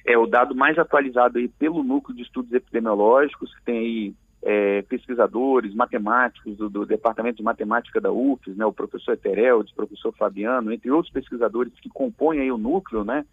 É 0.06 0.18
o 0.18 0.26
dado 0.26 0.56
mais 0.56 0.78
atualizado 0.78 1.38
aí 1.38 1.48
pelo 1.48 1.84
Núcleo 1.84 2.16
de 2.16 2.24
Estudos 2.24 2.52
Epidemiológicos, 2.52 3.54
que 3.56 3.64
tem 3.64 3.78
aí 3.78 4.14
é, 4.42 4.82
pesquisadores, 4.84 5.76
matemáticos 5.76 6.56
do, 6.58 6.70
do, 6.70 6.86
Departamento 6.86 7.38
de 7.38 7.44
Matemática 7.44 8.00
da 8.00 8.12
UFES, 8.12 8.56
né, 8.56 8.66
o 8.66 8.74
professor 8.74 9.14
Etereldes, 9.14 9.72
o 9.72 9.76
professor 9.76 10.14
Fabiano, 10.14 10.72
entre 10.72 10.90
outros 10.90 11.14
pesquisadores 11.14 11.74
que 11.82 11.90
compõem 11.90 12.40
aí 12.40 12.52
o 12.52 12.58
núcleo, 12.58 13.04
né, 13.04 13.26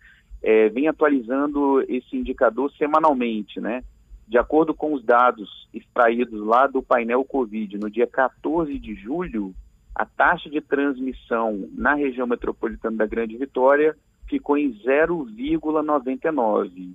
é, 0.43 0.69
vem 0.69 0.89
atualizando 0.89 1.83
esse 1.89 2.17
indicador 2.17 2.73
semanalmente, 2.73 3.61
né, 3.61 3.85
de 4.27 4.37
acordo 4.37 4.75
com 4.75 4.93
os 4.93 5.05
dados 5.05 5.69
extraídos 5.73 6.45
lá 6.45 6.67
do 6.67 6.83
painel 6.83 7.25
Covid, 7.25 7.79
no 7.79 7.89
dia 7.89 8.07
14 8.07 8.79
de 8.79 8.95
julho, 8.97 9.55
a 9.95 10.05
taxa 10.05 10.51
de 10.51 10.61
transmissão 10.61 11.69
na 11.73 11.95
região 11.95 12.27
metropolitana 12.27 12.99
da 12.99 13.07
Grande 13.07 13.37
Vitória 13.37 13.97
ficou 14.29 14.59
em 14.59 14.75
0,99. 14.85 16.91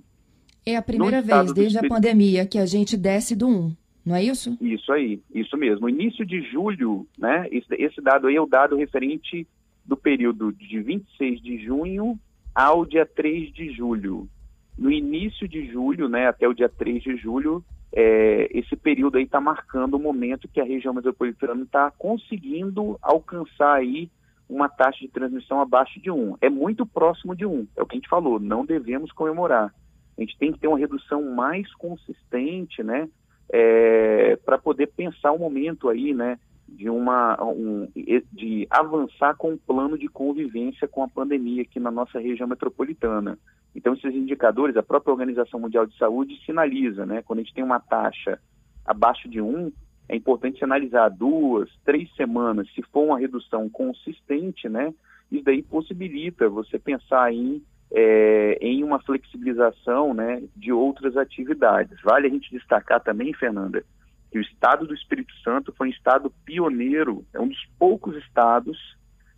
É 0.64 0.76
a 0.76 0.82
primeira 0.82 1.20
vez 1.20 1.52
desde 1.52 1.78
a 1.78 1.88
pandemia 1.88 2.46
que 2.46 2.58
a 2.58 2.66
gente 2.66 2.96
desce 2.96 3.34
do 3.34 3.48
1, 3.48 3.74
não 4.04 4.16
é 4.16 4.22
isso? 4.22 4.56
Isso 4.60 4.92
aí, 4.92 5.20
isso 5.32 5.56
mesmo. 5.56 5.88
Início 5.88 6.26
de 6.26 6.42
julho, 6.50 7.06
né? 7.16 7.46
Esse, 7.50 8.00
dado 8.00 8.26
aí 8.26 8.36
é 8.36 8.40
o 8.40 8.46
dado 8.46 8.76
referente 8.76 9.46
do 9.84 9.96
período 9.96 10.52
de 10.52 10.80
26 10.80 11.40
de 11.40 11.64
junho 11.64 12.18
ao 12.54 12.84
dia 12.84 13.06
3 13.06 13.52
de 13.52 13.72
julho. 13.72 14.28
No 14.76 14.90
início 14.90 15.46
de 15.46 15.70
julho, 15.70 16.08
né, 16.08 16.26
até 16.26 16.48
o 16.48 16.54
dia 16.54 16.68
3 16.68 17.02
de 17.02 17.16
julho, 17.16 17.64
é, 17.92 18.48
esse 18.50 18.74
período 18.74 19.18
aí 19.18 19.24
está 19.24 19.40
marcando 19.40 19.94
o 19.94 20.00
momento 20.00 20.48
que 20.48 20.60
a 20.60 20.64
região 20.64 20.94
metropolitana 20.94 21.62
está 21.62 21.90
conseguindo 21.90 22.98
alcançar 23.02 23.74
aí 23.74 24.10
uma 24.48 24.68
taxa 24.68 25.00
de 25.00 25.08
transmissão 25.08 25.60
abaixo 25.60 26.00
de 26.00 26.10
1. 26.10 26.38
É 26.40 26.48
muito 26.48 26.86
próximo 26.86 27.36
de 27.36 27.44
1, 27.46 27.68
é 27.76 27.82
o 27.82 27.86
que 27.86 27.96
a 27.96 27.98
gente 27.98 28.08
falou, 28.08 28.40
não 28.40 28.64
devemos 28.64 29.12
comemorar. 29.12 29.72
A 30.16 30.20
gente 30.20 30.36
tem 30.38 30.52
que 30.52 30.58
ter 30.58 30.68
uma 30.68 30.78
redução 30.78 31.34
mais 31.34 31.72
consistente, 31.74 32.82
né, 32.82 33.08
é, 33.52 34.36
para 34.44 34.56
poder 34.58 34.88
pensar 34.88 35.30
o 35.30 35.36
um 35.36 35.38
momento 35.38 35.90
aí, 35.90 36.14
né, 36.14 36.38
de 36.66 36.88
uma 36.88 37.36
um, 37.44 37.86
de 38.32 38.66
avançar 38.70 39.36
com 39.36 39.52
um 39.52 39.58
plano 39.58 39.98
de 39.98 40.08
convivência 40.08 40.88
com 40.88 41.04
a 41.04 41.08
pandemia 41.08 41.62
aqui 41.62 41.78
na 41.78 41.90
nossa 41.90 42.18
região 42.18 42.48
metropolitana. 42.48 43.38
Então 43.74 43.92
esses 43.92 44.14
indicadores, 44.14 44.76
a 44.76 44.82
própria 44.82 45.12
Organização 45.12 45.60
Mundial 45.60 45.86
de 45.86 45.96
Saúde 45.98 46.40
sinaliza, 46.46 47.04
né, 47.04 47.22
quando 47.22 47.40
a 47.40 47.42
gente 47.42 47.54
tem 47.54 47.62
uma 47.62 47.78
taxa 47.78 48.40
abaixo 48.84 49.28
de 49.28 49.40
1, 49.40 49.70
é 50.08 50.16
importante 50.16 50.64
analisar 50.64 51.08
duas, 51.10 51.70
três 51.84 52.12
semanas, 52.14 52.68
se 52.74 52.82
for 52.82 53.04
uma 53.04 53.18
redução 53.18 53.68
consistente, 53.68 54.68
né? 54.68 54.92
Isso 55.30 55.44
daí 55.44 55.62
possibilita 55.62 56.48
você 56.48 56.78
pensar 56.78 57.32
em, 57.32 57.62
é, 57.94 58.58
em 58.60 58.82
uma 58.82 58.98
flexibilização 59.00 60.14
né, 60.14 60.42
de 60.56 60.72
outras 60.72 61.16
atividades. 61.16 62.00
Vale 62.02 62.26
a 62.26 62.30
gente 62.30 62.50
destacar 62.50 63.00
também, 63.00 63.32
Fernanda, 63.34 63.84
que 64.30 64.38
o 64.38 64.42
estado 64.42 64.86
do 64.86 64.94
Espírito 64.94 65.34
Santo 65.44 65.72
foi 65.76 65.88
um 65.88 65.90
estado 65.90 66.32
pioneiro, 66.44 67.24
é 67.34 67.40
um 67.40 67.48
dos 67.48 67.64
poucos 67.78 68.16
estados 68.16 68.78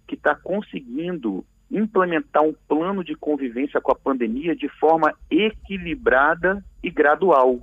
que 0.07 0.15
está 0.15 0.35
conseguindo 0.35 1.45
implementar 1.71 2.45
um 2.45 2.55
plano 2.69 3.03
de 3.03 3.17
convivência 3.17 3.81
com 3.81 3.91
a 3.91 3.97
pandemia 3.97 4.55
de 4.55 4.69
forma 4.69 5.13
equilibrada 5.29 6.65
e 6.83 6.91
gradual. 6.91 7.59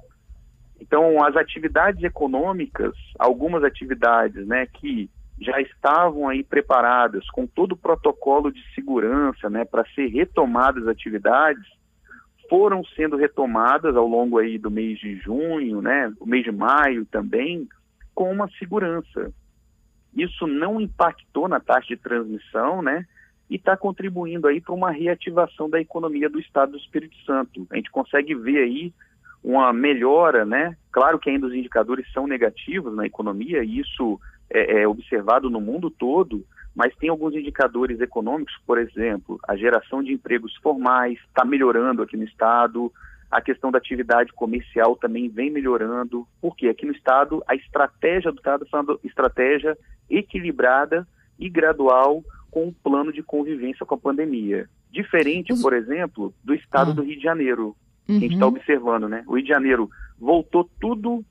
Então, 0.80 1.24
as 1.24 1.36
atividades 1.38 2.04
econômicas, 2.04 2.94
algumas 3.18 3.64
atividades 3.64 4.46
né, 4.46 4.66
que 4.66 5.10
já 5.42 5.60
estavam 5.60 6.30
aí 6.30 6.44
preparadas 6.44 7.28
com 7.32 7.48
todo 7.48 7.72
o 7.72 7.78
protocolo 7.78 8.52
de 8.52 8.62
segurança 8.76 9.50
né, 9.50 9.66
para 9.66 9.84
ser 9.96 10.08
retomadas 10.08 10.84
as 10.84 10.90
atividades, 10.90 11.66
foram 12.48 12.84
sendo 12.96 13.18
retomadas 13.18 13.96
ao 13.96 14.08
longo 14.08 14.38
aí 14.38 14.60
do 14.60 14.70
mês 14.70 15.00
de 15.00 15.16
junho, 15.16 15.82
né, 15.82 16.14
o 16.20 16.26
mês 16.28 16.44
de 16.44 16.52
maio 16.52 17.06
também, 17.06 17.68
com 18.14 18.32
uma 18.32 18.48
segurança. 18.60 19.34
Isso 20.16 20.46
não 20.46 20.80
impactou 20.80 21.48
na 21.48 21.60
taxa 21.60 21.88
de 21.88 21.98
transmissão, 21.98 22.82
né, 22.82 23.06
e 23.50 23.56
está 23.56 23.76
contribuindo 23.76 24.48
aí 24.48 24.62
para 24.62 24.74
uma 24.74 24.92
reativação 24.92 25.70
da 25.70 25.82
economia 25.82 26.30
do 26.30 26.40
Estado 26.40 26.74
do 26.74 26.78
Espírito 26.78 27.18
Santo. 27.26 27.68
A 27.72 27.76
gente 27.78 27.90
consegue 27.90 28.36
ver 28.36 28.60
aí 28.60 28.94
uma 29.44 29.74
melhora, 29.74 30.46
né? 30.46 30.78
Claro 30.92 31.20
que 31.20 31.30
ainda 31.30 31.48
os 31.48 31.54
indicadores 31.54 32.10
são 32.14 32.28
negativos 32.28 32.96
na 32.96 33.06
economia, 33.06 33.64
e 33.64 33.80
isso 33.80 34.20
é, 34.52 34.82
é 34.82 34.88
observado 34.88 35.50
no 35.50 35.62
mundo 35.62 35.90
todo, 35.90 36.46
mas 36.76 36.96
tem 36.96 37.10
alguns 37.10 37.36
indicadores 37.36 38.00
econômicos, 38.00 38.56
por 38.66 38.78
exemplo, 38.78 39.40
a 39.48 39.56
geração 39.56 40.02
de 40.04 40.14
empregos 40.14 40.56
formais 40.58 41.18
está 41.28 41.44
melhorando 41.44 42.02
aqui 42.02 42.16
no 42.16 42.24
estado, 42.24 42.92
a 43.30 43.42
questão 43.42 43.72
da 43.72 43.78
atividade 43.78 44.34
comercial 44.34 44.96
também 44.96 45.30
vem 45.30 45.50
melhorando, 45.50 46.28
porque 46.42 46.68
aqui 46.68 46.86
no 46.86 46.92
estado 46.92 47.42
a 47.48 47.56
estratégia 47.56 48.32
do 48.32 48.38
estado 48.38 48.66
é 48.72 48.78
uma 48.78 49.00
estratégia 49.04 49.78
equilibrada 50.10 51.08
e 51.40 51.50
gradual 51.50 52.24
com 52.50 52.66
um 52.66 52.74
plano 52.74 53.14
de 53.14 53.24
convivência 53.24 53.86
com 53.86 53.96
a 53.96 53.98
pandemia. 53.98 54.70
Diferente, 54.92 55.54
por 55.62 55.72
exemplo, 55.72 56.34
do 56.44 56.54
estado 56.54 56.92
ah. 56.92 56.94
do 56.94 57.04
Rio 57.04 57.16
de 57.16 57.24
Janeiro, 57.24 57.76
que 58.06 58.12
a 58.12 58.20
gente 58.20 58.34
está 58.34 58.46
uhum. 58.46 58.52
observando, 58.52 59.08
né? 59.08 59.24
O 59.26 59.36
Rio 59.36 59.44
de 59.44 59.50
Janeiro 59.50 59.90
voltou 60.20 60.70
tudo, 60.80 61.24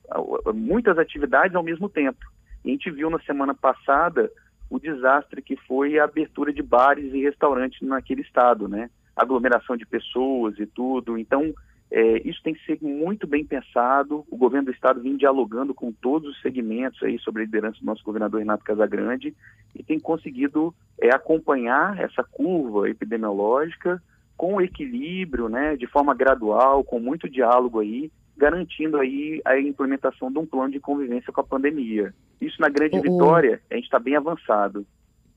muitas 0.55 0.97
atividades 0.97 1.55
ao 1.55 1.63
mesmo 1.63 1.87
tempo. 1.87 2.25
A 2.63 2.67
gente 2.67 2.89
viu 2.91 3.09
na 3.09 3.19
semana 3.19 3.53
passada 3.53 4.31
o 4.69 4.79
desastre 4.79 5.41
que 5.41 5.55
foi 5.55 5.99
a 5.99 6.05
abertura 6.05 6.53
de 6.53 6.61
bares 6.61 7.13
e 7.13 7.21
restaurantes 7.21 7.81
naquele 7.81 8.21
estado, 8.21 8.67
né? 8.67 8.89
Aglomeração 9.15 9.75
de 9.75 9.85
pessoas 9.85 10.57
e 10.59 10.65
tudo. 10.65 11.17
Então, 11.17 11.53
é, 11.91 12.25
isso 12.25 12.41
tem 12.41 12.53
que 12.53 12.65
ser 12.65 12.77
muito 12.81 13.27
bem 13.27 13.43
pensado. 13.43 14.25
O 14.31 14.37
governo 14.37 14.67
do 14.67 14.71
estado 14.71 15.01
vem 15.01 15.17
dialogando 15.17 15.73
com 15.73 15.91
todos 15.91 16.29
os 16.29 16.41
segmentos 16.41 17.03
aí 17.03 17.19
sobre 17.19 17.41
a 17.41 17.45
liderança 17.45 17.79
do 17.81 17.85
nosso 17.85 18.03
governador 18.03 18.39
Renato 18.39 18.63
Casagrande 18.63 19.35
e 19.75 19.83
tem 19.83 19.99
conseguido 19.99 20.73
é, 20.97 21.13
acompanhar 21.13 21.99
essa 21.99 22.23
curva 22.23 22.89
epidemiológica 22.89 24.01
com 24.37 24.61
equilíbrio, 24.61 25.49
né, 25.49 25.75
de 25.75 25.85
forma 25.85 26.15
gradual, 26.15 26.83
com 26.83 26.99
muito 26.99 27.29
diálogo 27.29 27.79
aí, 27.79 28.09
garantindo 28.41 28.97
aí 28.97 29.39
a 29.45 29.59
implementação 29.59 30.31
de 30.31 30.39
um 30.39 30.47
plano 30.47 30.71
de 30.71 30.79
convivência 30.79 31.31
com 31.31 31.41
a 31.41 31.43
pandemia. 31.43 32.11
Isso 32.41 32.59
na 32.59 32.69
Grande 32.69 32.97
o, 32.97 33.01
Vitória, 33.01 33.61
a 33.69 33.75
gente 33.75 33.83
está 33.83 33.99
bem 33.99 34.15
avançado. 34.15 34.83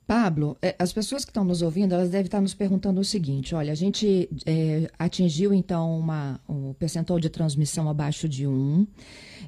Pablo, 0.06 0.56
é, 0.62 0.74
as 0.78 0.90
pessoas 0.90 1.22
que 1.22 1.30
estão 1.30 1.44
nos 1.44 1.60
ouvindo, 1.60 1.94
elas 1.94 2.10
devem 2.10 2.26
estar 2.26 2.40
nos 2.40 2.54
perguntando 2.54 3.00
o 3.00 3.04
seguinte: 3.04 3.54
olha, 3.54 3.72
a 3.72 3.74
gente 3.74 4.28
é, 4.46 4.88
atingiu 4.98 5.52
então 5.52 5.98
uma, 5.98 6.40
um 6.48 6.72
percentual 6.72 7.20
de 7.20 7.28
transmissão 7.28 7.90
abaixo 7.90 8.26
de 8.26 8.46
1, 8.46 8.86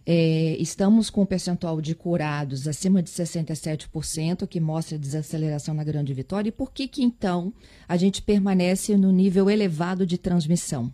é, 0.04 0.56
estamos 0.58 1.08
com 1.08 1.22
um 1.22 1.26
percentual 1.26 1.80
de 1.80 1.94
curados 1.94 2.68
acima 2.68 3.02
de 3.02 3.08
67%, 3.08 4.46
que 4.46 4.60
mostra 4.60 4.98
desaceleração 4.98 5.74
na 5.74 5.84
Grande 5.84 6.12
Vitória, 6.12 6.50
e 6.50 6.52
por 6.52 6.70
que, 6.72 6.88
que 6.88 7.02
então 7.02 7.54
a 7.88 7.96
gente 7.96 8.20
permanece 8.20 8.98
no 8.98 9.10
nível 9.10 9.48
elevado 9.48 10.06
de 10.06 10.18
transmissão? 10.18 10.92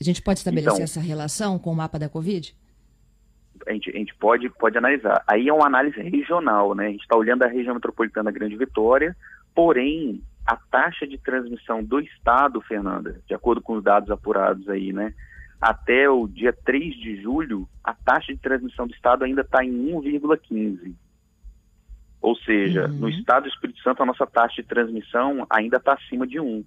A 0.00 0.04
gente 0.04 0.22
pode 0.22 0.38
estabelecer 0.40 0.72
então, 0.72 0.84
essa 0.84 1.00
relação 1.00 1.58
com 1.58 1.70
o 1.70 1.76
mapa 1.76 1.98
da 1.98 2.08
Covid? 2.08 2.54
a 3.66 3.72
gente, 3.72 3.90
a 3.90 3.98
gente 3.98 4.14
pode, 4.14 4.48
pode 4.50 4.76
analisar. 4.76 5.24
Aí 5.26 5.48
é 5.48 5.52
uma 5.52 5.66
análise 5.66 6.00
regional, 6.00 6.74
né? 6.74 6.86
A 6.86 6.90
gente 6.90 7.00
está 7.00 7.16
olhando 7.16 7.42
a 7.42 7.48
região 7.48 7.74
metropolitana 7.74 8.30
Grande 8.30 8.54
Vitória, 8.54 9.16
porém, 9.54 10.22
a 10.46 10.56
taxa 10.56 11.06
de 11.06 11.18
transmissão 11.18 11.82
do 11.82 11.98
estado, 11.98 12.60
Fernanda, 12.60 13.20
de 13.26 13.34
acordo 13.34 13.60
com 13.60 13.74
os 13.74 13.82
dados 13.82 14.10
apurados 14.10 14.68
aí, 14.68 14.92
né? 14.92 15.14
até 15.60 16.08
o 16.08 16.26
dia 16.26 16.52
3 16.52 16.94
de 16.94 17.22
julho, 17.22 17.68
a 17.82 17.94
taxa 17.94 18.32
de 18.32 18.38
transmissão 18.38 18.86
do 18.86 18.94
estado 18.94 19.24
ainda 19.24 19.40
está 19.40 19.64
em 19.64 19.70
1,15. 19.70 20.94
Ou 22.20 22.36
seja, 22.36 22.86
uhum. 22.86 22.94
no 22.94 23.08
estado 23.08 23.44
do 23.44 23.48
Espírito 23.48 23.80
Santo, 23.80 24.02
a 24.02 24.06
nossa 24.06 24.26
taxa 24.26 24.62
de 24.62 24.68
transmissão 24.68 25.46
ainda 25.48 25.76
está 25.76 25.94
acima 25.94 26.26
de 26.26 26.40
1. 26.40 26.64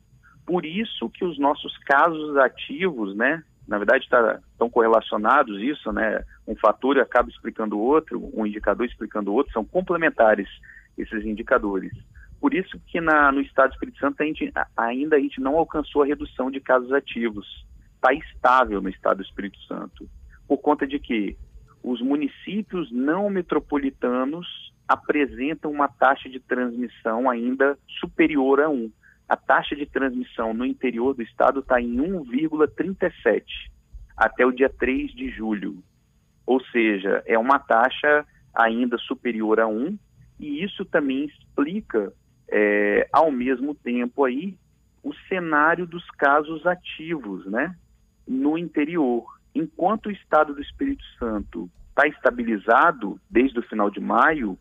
Por 0.50 0.66
isso 0.66 1.08
que 1.12 1.24
os 1.24 1.38
nossos 1.38 1.78
casos 1.86 2.36
ativos, 2.38 3.16
né, 3.16 3.44
na 3.68 3.78
verdade 3.78 4.10
tá, 4.10 4.40
estão 4.52 4.68
correlacionados 4.68 5.62
isso, 5.62 5.92
né, 5.92 6.26
um 6.48 6.56
fator 6.56 6.98
acaba 6.98 7.30
explicando 7.30 7.78
o 7.78 7.80
outro, 7.80 8.32
um 8.34 8.48
indicador 8.48 8.88
explicando 8.88 9.30
o 9.30 9.36
outro, 9.36 9.54
são 9.54 9.64
complementares 9.64 10.50
esses 10.98 11.24
indicadores. 11.24 11.94
Por 12.42 12.56
isso 12.56 12.82
que 12.88 13.00
na, 13.00 13.32
no 13.32 13.42
estado 13.42 13.70
do 13.70 13.74
Espírito 13.74 14.00
Santo 14.00 14.24
a 14.24 14.26
gente, 14.26 14.52
ainda 14.76 15.18
a 15.18 15.20
gente 15.20 15.40
não 15.40 15.56
alcançou 15.56 16.02
a 16.02 16.08
redução 16.08 16.50
de 16.50 16.60
casos 16.60 16.92
ativos. 16.92 17.46
Está 17.94 18.12
estável 18.12 18.82
no 18.82 18.90
estado 18.90 19.18
do 19.18 19.24
Espírito 19.24 19.60
Santo. 19.68 20.10
Por 20.48 20.58
conta 20.58 20.88
de 20.88 20.98
que 20.98 21.38
os 21.84 22.02
municípios 22.02 22.92
não 22.92 23.30
metropolitanos 23.30 24.48
apresentam 24.88 25.70
uma 25.70 25.88
taxa 25.88 26.28
de 26.28 26.40
transmissão 26.40 27.30
ainda 27.30 27.78
superior 28.00 28.62
a 28.62 28.68
1. 28.68 28.92
A 29.30 29.38
taxa 29.38 29.76
de 29.76 29.86
transmissão 29.86 30.56
no 30.56 30.66
interior 30.66 31.14
do 31.14 31.22
estado 31.22 31.60
está 31.60 31.80
em 31.80 31.96
1,37 31.98 33.44
até 34.18 34.44
o 34.44 34.52
dia 34.52 34.70
3 34.70 35.12
de 35.12 35.30
julho. 35.30 35.84
Ou 36.48 36.60
seja, 36.72 37.22
é 37.28 37.38
uma 37.38 37.60
taxa 37.60 38.26
ainda 38.52 38.98
superior 38.98 39.60
a 39.60 39.68
1, 39.68 40.00
e 40.40 40.64
isso 40.64 40.84
também 40.84 41.26
explica 41.26 42.12
é, 42.50 43.08
ao 43.14 43.32
mesmo 43.32 43.76
tempo 43.76 44.24
aí 44.24 44.58
o 45.04 45.14
cenário 45.28 45.86
dos 45.86 46.10
casos 46.12 46.66
ativos, 46.66 47.46
né, 47.46 47.76
no 48.28 48.58
interior. 48.58 49.24
Enquanto 49.54 50.08
o 50.08 50.12
estado 50.12 50.56
do 50.56 50.62
Espírito 50.62 51.04
Santo 51.20 51.70
está 51.90 52.08
estabilizado 52.08 53.22
desde 53.30 53.60
o 53.60 53.64
final 53.64 53.92
de 53.92 54.00
maio, 54.00 54.58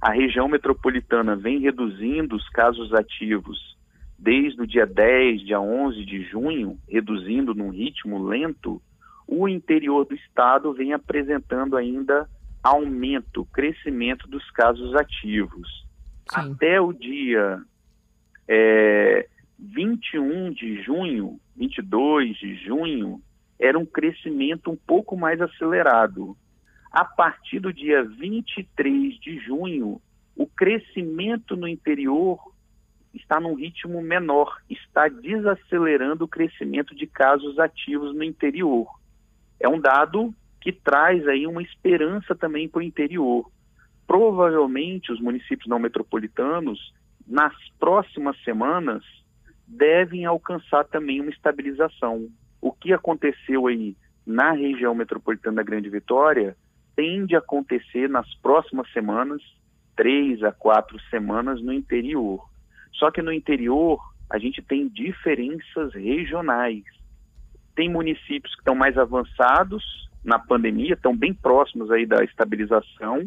a 0.00 0.10
região 0.10 0.48
metropolitana 0.48 1.36
vem 1.36 1.60
reduzindo 1.60 2.34
os 2.34 2.48
casos 2.48 2.94
ativos 2.94 3.78
desde 4.20 4.60
o 4.60 4.66
dia 4.66 4.84
10, 4.86 5.46
dia 5.46 5.58
11 5.58 6.04
de 6.04 6.22
junho, 6.24 6.78
reduzindo 6.86 7.54
num 7.54 7.70
ritmo 7.70 8.22
lento, 8.22 8.80
o 9.26 9.48
interior 9.48 10.04
do 10.04 10.14
estado 10.14 10.74
vem 10.74 10.92
apresentando 10.92 11.74
ainda 11.74 12.28
aumento, 12.62 13.46
crescimento 13.46 14.28
dos 14.28 14.48
casos 14.50 14.94
ativos. 14.94 15.88
Sim. 16.28 16.52
até 16.52 16.80
o 16.80 16.92
dia 16.92 17.60
é, 18.46 19.26
21 19.58 20.52
de 20.52 20.82
junho, 20.82 21.40
22 21.56 22.36
de 22.36 22.54
junho, 22.56 23.22
era 23.58 23.78
um 23.78 23.86
crescimento 23.86 24.70
um 24.70 24.76
pouco 24.76 25.16
mais 25.16 25.40
acelerado. 25.40 26.36
A 26.92 27.04
partir 27.04 27.58
do 27.58 27.72
dia 27.72 28.04
23 28.04 29.18
de 29.18 29.38
junho, 29.38 30.00
o 30.36 30.46
crescimento 30.46 31.56
no 31.56 31.66
interior 31.66 32.38
está 33.14 33.40
num 33.40 33.54
ritmo 33.54 34.00
menor, 34.02 34.60
está 34.68 35.08
desacelerando 35.08 36.24
o 36.24 36.28
crescimento 36.28 36.94
de 36.94 37.06
casos 37.06 37.58
ativos 37.58 38.14
no 38.14 38.22
interior. 38.22 38.86
É 39.58 39.68
um 39.68 39.80
dado 39.80 40.34
que 40.60 40.72
traz 40.72 41.26
aí 41.26 41.46
uma 41.46 41.62
esperança 41.62 42.34
também 42.34 42.68
para 42.68 42.80
o 42.80 42.82
interior 42.82 43.50
provavelmente 44.10 45.12
os 45.12 45.20
municípios 45.20 45.68
não 45.68 45.78
metropolitanos, 45.78 46.92
nas 47.24 47.54
próximas 47.78 48.36
semanas, 48.42 49.04
devem 49.64 50.24
alcançar 50.24 50.82
também 50.82 51.20
uma 51.20 51.30
estabilização. 51.30 52.28
O 52.60 52.72
que 52.72 52.92
aconteceu 52.92 53.68
aí 53.68 53.96
na 54.26 54.50
região 54.50 54.96
metropolitana 54.96 55.58
da 55.58 55.62
Grande 55.62 55.88
Vitória 55.88 56.56
tende 56.96 57.36
a 57.36 57.38
acontecer 57.38 58.08
nas 58.08 58.26
próximas 58.42 58.90
semanas, 58.92 59.40
três 59.94 60.42
a 60.42 60.50
quatro 60.50 60.98
semanas 61.08 61.62
no 61.62 61.72
interior. 61.72 62.49
Só 63.00 63.10
que 63.10 63.22
no 63.22 63.32
interior 63.32 63.98
a 64.28 64.38
gente 64.38 64.60
tem 64.60 64.86
diferenças 64.86 65.94
regionais. 65.94 66.84
Tem 67.74 67.88
municípios 67.88 68.54
que 68.54 68.60
estão 68.60 68.74
mais 68.74 68.98
avançados 68.98 69.82
na 70.22 70.38
pandemia, 70.38 70.92
estão 70.92 71.16
bem 71.16 71.32
próximos 71.32 71.90
aí 71.90 72.04
da 72.04 72.22
estabilização, 72.22 73.26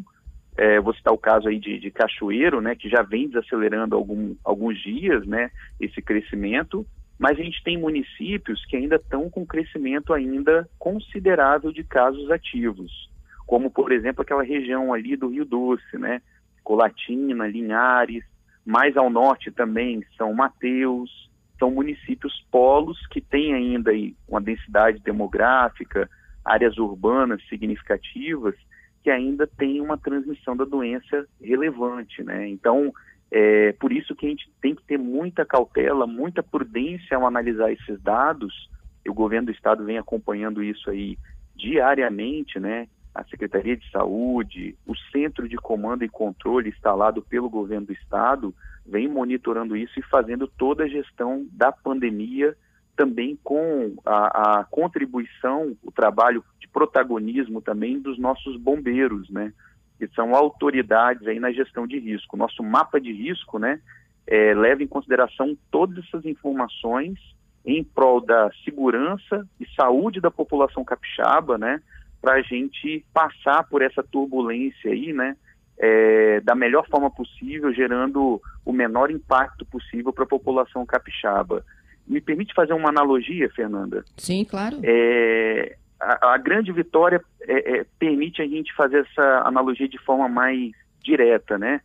é, 0.55 0.79
vou 0.79 0.93
citar 0.93 1.11
o 1.11 1.17
caso 1.17 1.47
aí 1.47 1.57
de, 1.57 1.79
de, 1.79 1.89
Cachoeiro, 1.89 2.61
né, 2.61 2.75
que 2.75 2.87
já 2.87 3.01
vem 3.01 3.27
desacelerando 3.27 3.95
algum, 3.95 4.35
alguns 4.43 4.79
dias, 4.79 5.25
né, 5.25 5.49
esse 5.81 5.99
crescimento, 5.99 6.85
mas 7.17 7.39
a 7.39 7.43
gente 7.43 7.63
tem 7.63 7.75
municípios 7.75 8.63
que 8.67 8.77
ainda 8.77 8.97
estão 8.97 9.27
com 9.27 9.43
crescimento 9.43 10.13
ainda 10.13 10.69
considerável 10.77 11.71
de 11.71 11.83
casos 11.83 12.29
ativos, 12.29 13.09
como 13.47 13.71
por 13.71 13.91
exemplo 13.91 14.21
aquela 14.21 14.43
região 14.43 14.93
ali 14.93 15.15
do 15.15 15.29
Rio 15.29 15.45
Doce, 15.45 15.97
né, 15.97 16.21
Colatina, 16.63 17.47
Linhares, 17.47 18.23
mais 18.65 18.95
ao 18.95 19.09
norte 19.09 19.51
também 19.51 20.03
São 20.17 20.33
Mateus, 20.33 21.29
são 21.59 21.71
municípios 21.71 22.45
polos 22.51 23.05
que 23.07 23.21
têm 23.21 23.53
ainda 23.53 23.91
uma 24.27 24.41
densidade 24.41 24.99
demográfica, 24.99 26.09
áreas 26.43 26.77
urbanas 26.77 27.41
significativas 27.47 28.55
que 29.01 29.09
ainda 29.09 29.45
tem 29.45 29.81
uma 29.81 29.97
transmissão 29.97 30.55
da 30.55 30.63
doença 30.63 31.27
relevante, 31.41 32.23
né? 32.23 32.47
Então, 32.47 32.93
é 33.29 33.73
por 33.73 33.91
isso 33.91 34.15
que 34.15 34.25
a 34.25 34.29
gente 34.29 34.49
tem 34.61 34.73
que 34.73 34.83
ter 34.83 34.97
muita 34.97 35.45
cautela, 35.45 36.07
muita 36.07 36.41
prudência 36.41 37.17
ao 37.17 37.27
analisar 37.27 37.71
esses 37.71 38.01
dados. 38.01 38.69
O 39.07 39.13
governo 39.13 39.47
do 39.47 39.51
estado 39.51 39.83
vem 39.83 39.97
acompanhando 39.97 40.63
isso 40.63 40.89
aí 40.89 41.17
diariamente, 41.55 42.59
né? 42.59 42.87
A 43.13 43.23
Secretaria 43.25 43.77
de 43.77 43.89
Saúde, 43.91 44.75
o 44.87 44.95
Centro 45.11 45.47
de 45.47 45.55
Comando 45.57 46.03
e 46.03 46.09
Controle 46.09 46.69
instalado 46.69 47.21
pelo 47.21 47.49
governo 47.49 47.87
do 47.87 47.93
estado 47.93 48.53
vem 48.85 49.07
monitorando 49.07 49.77
isso 49.77 49.99
e 49.99 50.03
fazendo 50.03 50.47
toda 50.47 50.83
a 50.83 50.87
gestão 50.87 51.45
da 51.51 51.71
pandemia 51.71 52.55
também 52.95 53.37
com 53.43 53.95
a, 54.05 54.59
a 54.59 54.63
contribuição, 54.65 55.75
o 55.83 55.91
trabalho 55.91 56.43
protagonismo 56.73 57.61
também 57.61 57.99
dos 57.99 58.17
nossos 58.17 58.57
bombeiros, 58.57 59.29
né? 59.29 59.53
Que 59.99 60.07
são 60.07 60.35
autoridades 60.35 61.25
aí 61.27 61.39
na 61.39 61.51
gestão 61.51 61.85
de 61.85 61.99
risco. 61.99 62.35
Nosso 62.35 62.63
mapa 62.63 62.99
de 62.99 63.13
risco, 63.13 63.59
né? 63.59 63.79
É, 64.25 64.53
leva 64.53 64.81
em 64.81 64.87
consideração 64.87 65.55
todas 65.69 66.03
essas 66.05 66.25
informações 66.25 67.19
em 67.65 67.83
prol 67.83 68.19
da 68.19 68.49
segurança 68.65 69.47
e 69.59 69.65
saúde 69.75 70.19
da 70.19 70.31
população 70.31 70.83
capixaba, 70.83 71.57
né? 71.57 71.81
Para 72.23 72.35
a 72.35 72.41
gente 72.41 73.05
passar 73.13 73.65
por 73.65 73.81
essa 73.81 74.01
turbulência 74.01 74.89
aí, 74.89 75.11
né? 75.11 75.35
É, 75.77 76.39
da 76.39 76.55
melhor 76.55 76.87
forma 76.87 77.11
possível, 77.11 77.73
gerando 77.73 78.41
o 78.63 78.71
menor 78.71 79.11
impacto 79.11 79.65
possível 79.65 80.13
para 80.13 80.23
a 80.23 80.27
população 80.27 80.85
capixaba. 80.85 81.65
Me 82.07 82.21
permite 82.21 82.53
fazer 82.53 82.71
uma 82.71 82.87
analogia, 82.87 83.49
Fernanda? 83.49 84.05
Sim, 84.15 84.45
claro. 84.45 84.79
É, 84.83 85.75
a, 85.99 86.33
a 86.33 86.37
grande 86.37 86.71
vitória 86.71 87.21
é, 87.41 87.79
é, 87.79 87.85
permite 87.99 88.41
a 88.41 88.47
gente 88.47 88.73
fazer 88.73 88.99
essa 88.99 89.41
analogia 89.45 89.89
de 89.89 89.97
forma 89.97 90.29
mais 90.29 90.71
direta, 91.03 91.57
né? 91.57 91.81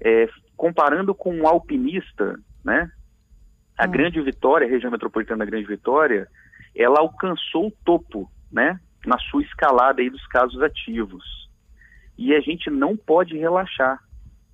É, 0.00 0.28
comparando 0.56 1.12
com 1.12 1.34
um 1.34 1.48
alpinista, 1.48 2.38
né? 2.64 2.88
A 3.76 3.88
hum. 3.88 3.90
grande 3.90 4.20
vitória, 4.20 4.68
a 4.68 4.70
região 4.70 4.92
metropolitana 4.92 5.44
da 5.44 5.50
grande 5.50 5.66
vitória, 5.66 6.28
ela 6.76 7.00
alcançou 7.00 7.66
o 7.66 7.72
topo, 7.84 8.30
né? 8.52 8.78
Na 9.06 9.18
sua 9.18 9.42
escalada 9.42 10.00
aí 10.00 10.10
dos 10.10 10.26
casos 10.26 10.60
ativos. 10.62 11.48
E 12.18 12.34
a 12.34 12.40
gente 12.40 12.68
não 12.70 12.96
pode 12.96 13.36
relaxar. 13.36 14.02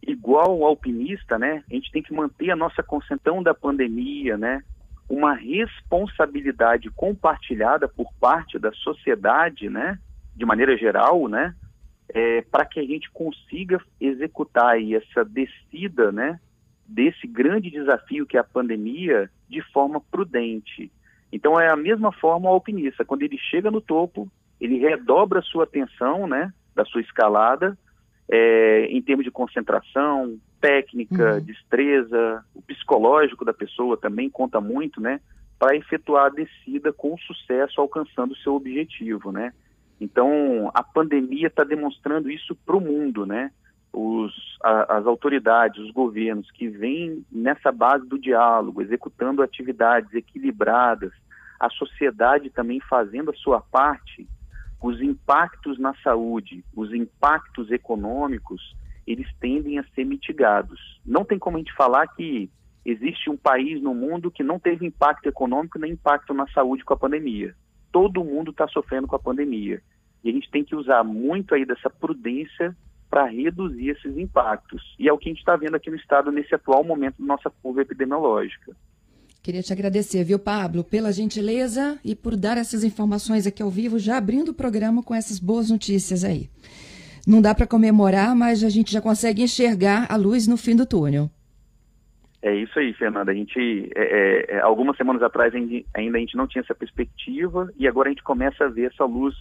Igual 0.07 0.57
o 0.57 0.65
alpinista, 0.65 1.39
né? 1.39 1.65
A 1.69 1.75
gente 1.75 1.91
tem 1.91 2.03
que 2.03 2.15
manter 2.15 2.51
a 2.51 2.57
nossa 2.57 2.83
concentração 2.83 3.43
da 3.43 3.53
pandemia, 3.53 4.37
né? 4.37 4.63
uma 5.09 5.35
responsabilidade 5.35 6.91
compartilhada 6.91 7.89
por 7.89 8.13
parte 8.15 8.59
da 8.59 8.73
sociedade, 8.73 9.71
né, 9.71 9.99
de 10.35 10.45
maneira 10.45 10.77
geral, 10.77 11.29
né, 11.29 11.55
é, 12.09 12.43
para 12.43 12.65
que 12.65 12.81
a 12.81 12.85
gente 12.85 13.11
consiga 13.11 13.81
executar 14.01 14.75
aí 14.75 14.95
essa 14.95 15.25
descida, 15.25 16.11
né, 16.11 16.41
desse 16.87 17.27
grande 17.27 17.71
desafio 17.71 18.27
que 18.27 18.37
é 18.37 18.41
a 18.41 18.45
pandemia 18.45 19.31
de 19.49 19.61
forma 19.73 20.01
prudente. 20.01 20.91
Então 21.33 21.61
é 21.61 21.69
a 21.69 21.77
mesma 21.77 22.13
forma 22.13 22.49
o 22.49 22.53
alpinista, 22.53 23.05
quando 23.05 23.23
ele 23.23 23.39
chega 23.39 23.71
no 23.71 23.81
topo, 23.81 24.31
ele 24.61 24.79
redobra 24.79 25.41
a 25.41 25.43
sua 25.43 25.65
atenção, 25.65 26.27
né, 26.27 26.53
da 26.75 26.85
sua 26.85 27.01
escalada, 27.01 27.77
é, 28.29 28.87
em 28.87 29.01
termos 29.03 29.25
de 29.25 29.31
concentração, 29.31 30.39
técnica, 30.61 31.35
uhum. 31.35 31.41
destreza, 31.41 32.45
o 32.55 32.63
psicológico 32.63 33.45
da 33.45 33.53
pessoa 33.53 33.97
também 33.97 34.31
conta 34.31 34.61
muito, 34.61 35.01
né, 35.01 35.21
para 35.59 35.77
efetuar 35.77 36.27
a 36.27 36.31
descida 36.31 36.93
com 36.93 37.17
sucesso, 37.19 37.81
alcançando 37.81 38.33
o 38.33 38.37
seu 38.37 38.55
objetivo, 38.55 39.31
né. 39.31 39.53
Então, 40.01 40.71
a 40.75 40.83
pandemia 40.83 41.47
está 41.47 41.65
demonstrando 41.65 42.31
isso 42.31 42.55
para 42.55 42.77
o 42.77 42.81
mundo, 42.81 43.25
né. 43.25 43.51
Os, 43.99 44.31
a, 44.63 44.99
as 44.99 45.07
autoridades, 45.07 45.83
os 45.83 45.91
governos 45.91 46.51
que 46.51 46.69
vêm 46.69 47.25
nessa 47.33 47.73
base 47.73 48.07
do 48.07 48.19
diálogo, 48.19 48.83
executando 48.83 49.43
atividades 49.43 50.13
equilibradas, 50.13 51.13
a 51.59 51.71
sociedade 51.71 52.51
também 52.51 52.79
fazendo 52.79 53.31
a 53.31 53.37
sua 53.37 53.59
parte, 53.59 54.29
os 54.83 55.01
impactos 55.01 55.79
na 55.79 55.95
saúde, 56.03 56.63
os 56.75 56.93
impactos 56.93 57.71
econômicos, 57.71 58.77
eles 59.07 59.27
tendem 59.41 59.79
a 59.79 59.85
ser 59.95 60.05
mitigados. 60.05 61.01
Não 61.03 61.25
tem 61.25 61.39
como 61.39 61.57
a 61.57 61.61
gente 61.61 61.73
falar 61.73 62.07
que 62.09 62.51
existe 62.85 63.31
um 63.31 63.37
país 63.37 63.81
no 63.81 63.95
mundo 63.95 64.31
que 64.31 64.43
não 64.43 64.59
teve 64.59 64.85
impacto 64.85 65.27
econômico 65.27 65.79
nem 65.79 65.93
impacto 65.93 66.35
na 66.35 66.47
saúde 66.49 66.85
com 66.85 66.93
a 66.93 66.99
pandemia. 66.99 67.55
Todo 67.91 68.23
mundo 68.23 68.51
está 68.51 68.69
sofrendo 68.69 69.07
com 69.07 69.17
a 69.17 69.19
pandemia. 69.19 69.81
E 70.23 70.29
a 70.29 70.33
gente 70.33 70.51
tem 70.51 70.63
que 70.63 70.77
usar 70.77 71.03
muito 71.03 71.55
aí 71.55 71.65
dessa 71.65 71.89
prudência 71.89 72.77
para 73.11 73.27
reduzir 73.27 73.91
esses 73.91 74.17
impactos. 74.17 74.83
E 74.99 75.09
é 75.09 75.13
o 75.13 75.19
que 75.19 75.29
a 75.29 75.33
gente 75.33 75.39
está 75.39 75.57
vendo 75.57 75.75
aqui 75.75 75.91
no 75.91 75.97
estado 75.97 76.31
nesse 76.31 76.55
atual 76.55 76.85
momento 76.85 77.17
da 77.19 77.27
nossa 77.27 77.51
curva 77.63 77.83
epidemiológica. 77.83 78.77
Queria 79.43 79.63
te 79.63 79.73
agradecer, 79.73 80.25
viu, 80.25 80.41
Pablo, 80.41 80.83
pela 80.83 81.13
gentileza 81.13 82.01
e 82.05 82.17
por 82.17 82.35
dar 82.37 82.59
essas 82.59 82.83
informações 82.83 83.47
aqui 83.47 83.63
ao 83.63 83.71
vivo, 83.71 83.97
já 83.97 84.17
abrindo 84.17 84.49
o 84.49 84.55
programa 84.55 85.05
com 85.05 85.15
essas 85.15 85.39
boas 85.39 85.71
notícias 85.71 86.25
aí. 86.25 86.51
Não 87.27 87.41
dá 87.41 87.55
para 87.55 87.67
comemorar, 87.67 88.35
mas 88.35 88.65
a 88.65 88.69
gente 88.69 88.93
já 88.93 89.01
consegue 89.01 89.43
enxergar 89.43 90.07
a 90.11 90.17
luz 90.17 90.49
no 90.49 90.57
fim 90.57 90.75
do 90.75 90.85
túnel. 90.85 91.31
É 92.43 92.55
isso 92.55 92.79
aí, 92.79 92.93
Fernanda. 92.95 93.33
A 93.33 93.35
gente, 93.35 93.91
é, 93.95 94.51
é, 94.53 94.57
é 94.57 94.61
algumas 94.61 94.97
semanas 94.97 95.23
atrás 95.23 95.53
ainda 95.55 96.19
a 96.19 96.21
gente 96.21 96.37
não 96.37 96.47
tinha 96.47 96.63
essa 96.63 96.75
perspectiva 96.75 97.73
e 97.77 97.89
agora 97.89 98.09
a 98.09 98.13
gente 98.13 98.23
começa 98.23 98.65
a 98.65 98.69
ver 98.69 98.93
essa 98.93 99.05
luz 99.05 99.35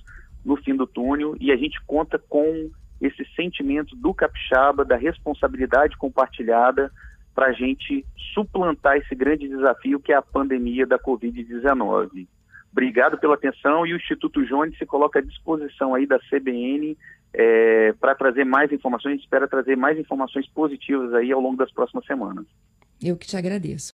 no 0.43 0.55
fim 0.55 0.75
do 0.75 0.87
túnel 0.87 1.35
e 1.39 1.51
a 1.51 1.55
gente 1.55 1.79
conta 1.85 2.17
com 2.17 2.69
esse 3.01 3.25
sentimento 3.35 3.95
do 3.95 4.13
capixaba, 4.13 4.85
da 4.85 4.95
responsabilidade 4.95 5.97
compartilhada 5.97 6.91
para 7.33 7.47
a 7.47 7.51
gente 7.51 8.05
suplantar 8.33 8.97
esse 8.97 9.13
grande 9.13 9.47
desafio 9.47 9.99
que 9.99 10.13
é 10.13 10.15
a 10.15 10.21
pandemia 10.21 10.87
da 10.87 10.97
Covid-19. 10.97 12.27
Obrigado 12.71 13.17
pela 13.17 13.35
atenção 13.35 13.85
e 13.85 13.93
o 13.93 13.97
Instituto 13.97 14.45
Jones 14.45 14.77
se 14.77 14.85
coloca 14.85 15.19
à 15.19 15.21
disposição 15.21 15.93
aí 15.93 16.05
da 16.05 16.19
CBN 16.19 16.97
é, 17.33 17.93
para 17.93 18.15
trazer 18.15 18.45
mais 18.45 18.71
informações. 18.71 19.19
Espera 19.19 19.47
trazer 19.47 19.75
mais 19.75 19.99
informações 19.99 20.47
positivas 20.49 21.13
aí 21.13 21.31
ao 21.31 21.41
longo 21.41 21.57
das 21.57 21.71
próximas 21.71 22.05
semanas. 22.05 22.45
Eu 23.01 23.17
que 23.17 23.27
te 23.27 23.37
agradeço. 23.37 23.93